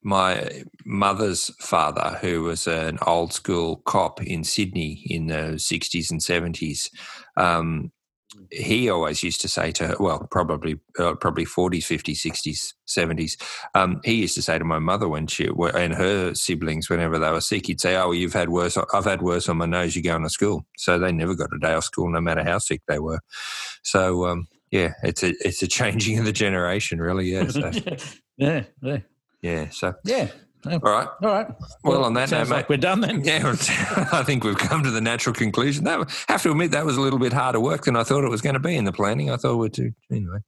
my 0.06 0.62
mother's 0.84 1.50
father, 1.58 2.16
who 2.20 2.44
was 2.44 2.68
an 2.68 2.96
old 3.04 3.32
school 3.32 3.82
cop 3.86 4.22
in 4.22 4.44
Sydney 4.44 5.02
in 5.06 5.26
the 5.26 5.58
sixties 5.58 6.12
and 6.12 6.22
seventies. 6.22 6.88
Um, 7.36 7.90
he 8.52 8.88
always 8.88 9.24
used 9.24 9.40
to 9.40 9.48
say 9.48 9.72
to 9.72 9.88
her, 9.88 9.96
well, 9.98 10.28
probably 10.30 10.78
uh, 10.98 11.14
probably 11.14 11.44
40s, 11.44 11.84
50s, 11.84 12.24
60s, 12.24 12.74
70s. 12.86 13.42
Um, 13.74 14.00
he 14.04 14.14
used 14.14 14.36
to 14.36 14.42
say 14.42 14.58
to 14.58 14.64
my 14.64 14.78
mother 14.78 15.08
when 15.08 15.26
she 15.26 15.48
and 15.74 15.94
her 15.94 16.34
siblings, 16.34 16.88
whenever 16.88 17.18
they 17.18 17.30
were 17.32 17.40
sick, 17.40 17.66
he'd 17.66 17.80
say, 17.80 17.96
"Oh, 17.96 18.12
you've 18.12 18.32
had 18.32 18.50
worse. 18.50 18.78
I've 18.94 19.04
had 19.04 19.22
worse 19.22 19.48
on 19.48 19.56
my 19.56 19.66
nose. 19.66 19.96
You're 19.96 20.02
going 20.02 20.22
to 20.22 20.30
school." 20.30 20.66
So 20.76 20.98
they 20.98 21.10
never 21.10 21.34
got 21.34 21.54
a 21.54 21.58
day 21.58 21.74
off 21.74 21.84
school, 21.84 22.10
no 22.10 22.20
matter 22.20 22.44
how 22.44 22.58
sick 22.58 22.82
they 22.86 23.00
were. 23.00 23.20
So 23.82 24.26
um, 24.26 24.46
yeah, 24.70 24.92
it's 25.02 25.24
a 25.24 25.34
it's 25.40 25.62
a 25.62 25.68
changing 25.68 26.18
of 26.18 26.24
the 26.24 26.32
generation, 26.32 27.00
really. 27.00 27.26
Yeah. 27.32 27.48
So. 27.48 27.72
yeah. 28.36 28.64
Yeah. 28.82 28.98
Yeah. 29.42 29.68
So 29.70 29.94
yeah. 30.04 30.30
All 30.66 30.78
right. 30.80 31.08
All 31.22 31.28
right. 31.28 31.46
Well, 31.84 31.94
well 31.94 32.04
on 32.04 32.14
that 32.14 32.30
note, 32.30 32.48
like 32.48 32.68
we're 32.68 32.76
done 32.76 33.00
then. 33.00 33.22
Yeah, 33.22 33.42
I 34.12 34.22
think 34.24 34.42
we've 34.42 34.58
come 34.58 34.82
to 34.82 34.90
the 34.90 35.00
natural 35.00 35.34
conclusion. 35.34 35.84
That 35.84 36.00
I 36.28 36.32
have 36.32 36.42
to 36.42 36.50
admit 36.50 36.72
that 36.72 36.84
was 36.84 36.96
a 36.96 37.00
little 37.00 37.18
bit 37.18 37.32
harder 37.32 37.60
work 37.60 37.84
than 37.84 37.96
I 37.96 38.02
thought 38.02 38.24
it 38.24 38.30
was 38.30 38.40
going 38.40 38.54
to 38.54 38.60
be 38.60 38.76
in 38.76 38.84
the 38.84 38.92
planning. 38.92 39.30
I 39.30 39.36
thought 39.36 39.56
we'd 39.56 39.72
do 39.72 39.92
anyway. 40.10 40.38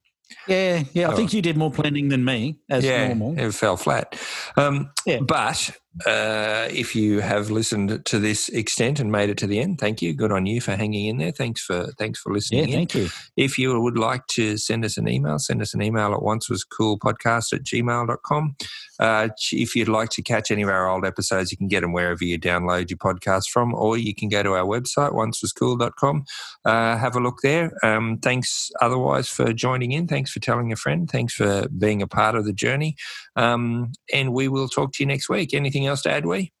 Yeah, 0.47 0.83
yeah. 0.93 1.09
I 1.09 1.15
think 1.15 1.33
you 1.33 1.41
did 1.41 1.57
more 1.57 1.71
planning 1.71 2.09
than 2.09 2.23
me, 2.23 2.59
as 2.69 2.83
yeah, 2.83 3.07
normal. 3.07 3.39
It 3.39 3.53
fell 3.53 3.77
flat. 3.77 4.19
Um, 4.57 4.91
yeah. 5.05 5.19
But 5.21 5.71
uh, 6.05 6.67
if 6.69 6.95
you 6.95 7.19
have 7.19 7.49
listened 7.49 8.05
to 8.05 8.19
this 8.19 8.47
extent 8.49 8.99
and 8.99 9.11
made 9.11 9.29
it 9.29 9.37
to 9.39 9.47
the 9.47 9.59
end, 9.59 9.79
thank 9.79 10.01
you. 10.01 10.13
Good 10.13 10.31
on 10.31 10.45
you 10.45 10.61
for 10.61 10.75
hanging 10.75 11.07
in 11.07 11.17
there. 11.17 11.31
Thanks 11.31 11.61
for 11.61 11.87
thanks 11.97 12.19
for 12.19 12.31
listening. 12.31 12.69
Yeah, 12.69 12.75
thank 12.75 12.95
in. 12.95 13.01
you. 13.01 13.09
If 13.35 13.57
you 13.57 13.79
would 13.79 13.97
like 13.97 14.25
to 14.27 14.57
send 14.57 14.85
us 14.85 14.97
an 14.97 15.07
email, 15.07 15.39
send 15.39 15.61
us 15.61 15.73
an 15.73 15.81
email 15.81 16.13
at 16.13 16.21
once 16.21 16.49
was 16.49 16.63
cool 16.63 16.99
podcast 16.99 17.53
at 17.53 17.63
gmail.com. 17.63 18.55
Uh, 18.99 19.29
if 19.51 19.75
you'd 19.75 19.87
like 19.87 20.09
to 20.09 20.21
catch 20.21 20.51
any 20.51 20.61
of 20.61 20.69
our 20.69 20.89
old 20.89 21.05
episodes, 21.05 21.51
you 21.51 21.57
can 21.57 21.69
get 21.69 21.81
them 21.81 21.93
wherever 21.93 22.23
you 22.23 22.37
download 22.37 22.89
your 22.89 22.97
podcast 22.97 23.49
from, 23.49 23.73
or 23.73 23.97
you 23.97 24.13
can 24.13 24.27
go 24.27 24.43
to 24.43 24.53
our 24.53 24.65
website, 24.65 25.13
oncewascool.com. 25.13 26.25
Uh, 26.65 26.97
have 26.97 27.15
a 27.15 27.19
look 27.19 27.39
there. 27.41 27.71
Um, 27.81 28.17
thanks 28.17 28.71
otherwise 28.81 29.29
for 29.29 29.53
joining 29.53 29.93
in. 29.93 30.07
Thanks 30.07 30.31
for 30.31 30.39
telling 30.39 30.71
a 30.71 30.75
friend. 30.75 31.09
Thanks 31.09 31.33
for 31.33 31.67
being 31.69 32.01
a 32.01 32.07
part 32.07 32.35
of 32.35 32.45
the 32.45 32.53
journey. 32.53 32.97
Um, 33.39 33.93
and 34.13 34.33
we 34.33 34.47
will 34.47 34.67
talk 34.67 34.91
to 34.93 35.03
you 35.03 35.07
next 35.07 35.29
week. 35.29 35.53
Anything 35.53 35.87
else 35.87 36.01
to 36.03 36.11
add, 36.11 36.25
we? 36.25 36.51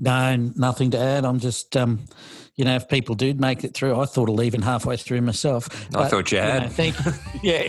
No, 0.00 0.36
nothing 0.56 0.90
to 0.92 0.98
add. 0.98 1.24
I'm 1.24 1.38
just, 1.38 1.76
um, 1.76 2.04
you 2.56 2.64
know, 2.64 2.76
if 2.76 2.88
people 2.88 3.14
did 3.14 3.40
make 3.40 3.64
it 3.64 3.74
through, 3.74 3.98
I 3.98 4.06
thought 4.06 4.28
of 4.28 4.34
leaving 4.36 4.62
halfway 4.62 4.96
through 4.96 5.20
myself. 5.22 5.68
I 5.94 6.08
thought 6.08 6.30
you 6.32 6.38
had. 6.38 6.54
You 6.54 6.68
know, 6.68 6.68
thank 6.68 7.04
you. 7.04 7.12
yeah. 7.42 7.68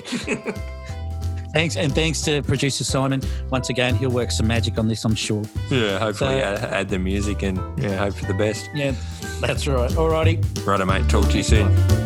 thanks, 1.53 1.75
and 1.75 1.93
thanks 1.93 2.21
to 2.21 2.41
producer 2.43 2.83
Simon. 2.83 3.21
Once 3.49 3.69
again, 3.69 3.95
he'll 3.95 4.09
work 4.09 4.31
some 4.31 4.47
magic 4.47 4.77
on 4.77 4.87
this, 4.87 5.03
I'm 5.05 5.15
sure. 5.15 5.43
Yeah, 5.69 5.99
hopefully 5.99 6.39
so, 6.39 6.69
add 6.71 6.89
the 6.89 6.99
music 6.99 7.43
and 7.43 7.57
yeah, 7.81 7.97
hope 7.97 8.13
for 8.13 8.25
the 8.25 8.33
best. 8.33 8.69
Yeah, 8.73 8.93
that's 9.41 9.67
right. 9.67 9.95
All 9.97 10.09
righty. 10.09 10.41
Righto, 10.65 10.85
mate. 10.85 11.09
Talk 11.09 11.29
to 11.29 11.37
you 11.37 11.43
soon. 11.43 12.04